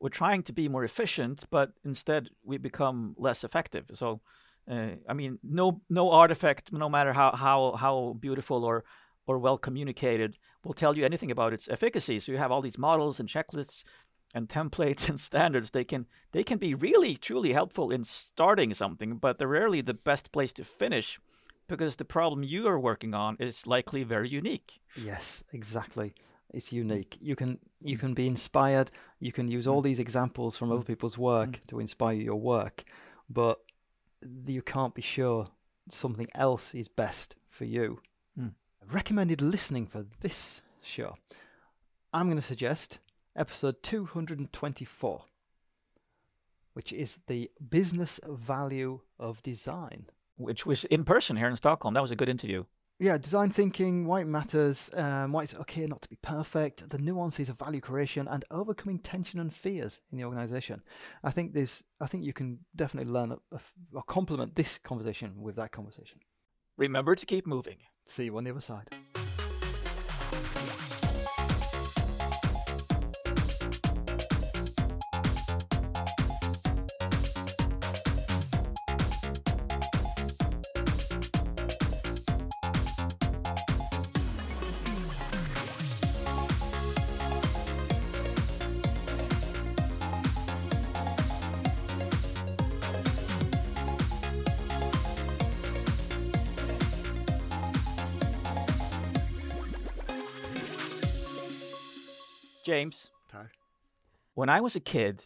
we're 0.00 0.08
trying 0.08 0.42
to 0.44 0.52
be 0.52 0.68
more 0.68 0.84
efficient, 0.84 1.44
but 1.50 1.72
instead 1.84 2.28
we 2.44 2.58
become 2.58 3.14
less 3.18 3.44
effective. 3.44 3.86
So 3.94 4.20
uh, 4.70 4.96
I 5.08 5.12
mean, 5.14 5.38
no 5.42 5.80
no 5.88 6.10
artifact, 6.10 6.72
no 6.72 6.88
matter 6.88 7.12
how 7.12 7.32
how 7.36 7.76
how 7.78 8.16
beautiful 8.20 8.64
or 8.64 8.84
or 9.26 9.38
well 9.38 9.58
communicated, 9.58 10.38
will 10.64 10.74
tell 10.74 10.96
you 10.96 11.04
anything 11.04 11.30
about 11.30 11.52
its 11.52 11.68
efficacy. 11.68 12.20
So 12.20 12.32
you 12.32 12.38
have 12.38 12.52
all 12.52 12.62
these 12.62 12.78
models 12.78 13.20
and 13.20 13.28
checklists 13.28 13.84
and 14.34 14.48
templates 14.48 15.08
and 15.08 15.20
standards 15.20 15.70
they 15.70 15.84
can 15.84 16.06
they 16.32 16.42
can 16.42 16.58
be 16.58 16.74
really 16.74 17.16
truly 17.16 17.52
helpful 17.52 17.90
in 17.90 18.04
starting 18.04 18.74
something 18.74 19.16
but 19.16 19.38
they're 19.38 19.48
rarely 19.48 19.80
the 19.80 19.94
best 19.94 20.32
place 20.32 20.52
to 20.52 20.64
finish 20.64 21.20
because 21.68 21.96
the 21.96 22.04
problem 22.04 22.42
you 22.42 22.66
are 22.66 22.78
working 22.78 23.14
on 23.14 23.36
is 23.38 23.66
likely 23.66 24.02
very 24.02 24.28
unique 24.28 24.80
Yes, 24.96 25.44
exactly. 25.52 26.14
It's 26.52 26.72
unique. 26.72 27.18
You 27.20 27.36
can 27.36 27.58
you 27.80 27.96
mm. 27.96 28.00
can 28.00 28.14
be 28.14 28.26
inspired. 28.26 28.90
You 29.20 29.32
can 29.32 29.48
use 29.48 29.66
all 29.66 29.80
mm. 29.80 29.84
these 29.84 29.98
examples 29.98 30.56
from 30.56 30.70
other 30.70 30.82
mm. 30.82 30.86
people's 30.86 31.18
work 31.18 31.60
to 31.68 31.80
inspire 31.80 32.14
your 32.14 32.36
work, 32.36 32.84
but 33.28 33.58
you 34.46 34.62
can't 34.62 34.94
be 34.94 35.02
sure 35.02 35.48
something 35.90 36.28
else 36.34 36.74
is 36.74 36.88
best 36.88 37.36
for 37.50 37.64
you. 37.64 38.00
Mm. 38.38 38.52
Recommended 38.90 39.42
listening 39.42 39.86
for 39.86 40.06
this 40.20 40.62
show. 40.82 41.16
I'm 42.12 42.26
going 42.26 42.36
to 42.36 42.42
suggest 42.42 43.00
episode 43.34 43.82
224, 43.82 45.24
which 46.72 46.92
is 46.92 47.18
the 47.26 47.50
business 47.68 48.20
value 48.26 49.00
of 49.18 49.42
design. 49.42 50.06
which 50.36 50.66
was 50.66 50.84
in 50.84 51.04
person 51.04 51.36
here 51.36 51.48
in 51.48 51.56
stockholm 51.56 51.94
that 51.94 52.02
was 52.02 52.10
a 52.10 52.16
good 52.16 52.28
interview 52.28 52.64
Yeah, 52.98 53.18
design 53.18 53.50
thinking, 53.50 54.06
why 54.06 54.20
it 54.20 54.26
matters, 54.26 54.90
um, 54.94 55.32
why 55.32 55.42
it's 55.42 55.54
okay 55.54 55.86
not 55.86 56.00
to 56.00 56.08
be 56.08 56.16
perfect, 56.16 56.88
the 56.88 56.96
nuances 56.98 57.50
of 57.50 57.58
value 57.58 57.80
creation, 57.80 58.26
and 58.26 58.44
overcoming 58.50 59.00
tension 59.00 59.38
and 59.38 59.52
fears 59.52 60.00
in 60.10 60.16
the 60.16 60.24
organization. 60.24 60.82
I 61.22 61.30
think 61.30 61.52
this. 61.52 61.82
I 62.00 62.06
think 62.06 62.24
you 62.24 62.32
can 62.32 62.60
definitely 62.74 63.12
learn 63.12 63.32
a, 63.32 63.38
a, 63.54 63.60
or 63.92 64.02
complement 64.02 64.54
this 64.54 64.78
conversation 64.78 65.42
with 65.42 65.56
that 65.56 65.72
conversation. 65.72 66.20
remember 66.78 67.14
to 67.14 67.26
keep 67.26 67.46
moving 67.46 67.78
See 68.08 68.24
you 68.24 68.36
on 68.36 68.44
the 68.44 68.50
other 68.50 68.60
side. 68.60 68.88
James 102.76 103.10
Tyler. 103.30 103.50
when 104.34 104.50
i 104.50 104.60
was 104.60 104.76
a 104.76 104.80
kid 104.80 105.24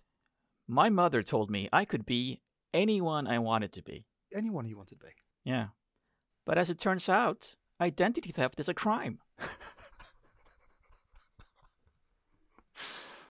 my 0.69 0.89
mother 0.89 1.21
told 1.21 1.51
me 1.51 1.69
i 1.73 1.85
could 1.85 2.07
be 2.07 2.41
anyone 2.73 3.27
i 3.27 3.39
wanted 3.39 3.73
to 3.73 3.83
be 3.83 4.07
Anyone 4.33 4.69
you 4.69 4.77
wanted 4.77 5.01
to 5.01 5.07
be. 5.07 5.13
yeah 5.45 5.69
but 6.47 6.57
as 6.57 6.71
it 6.71 6.79
turns 6.79 7.09
out 7.09 7.57
identity 7.81 8.31
theft 8.31 8.61
is 8.61 8.69
a 8.69 8.75
crime 8.75 9.19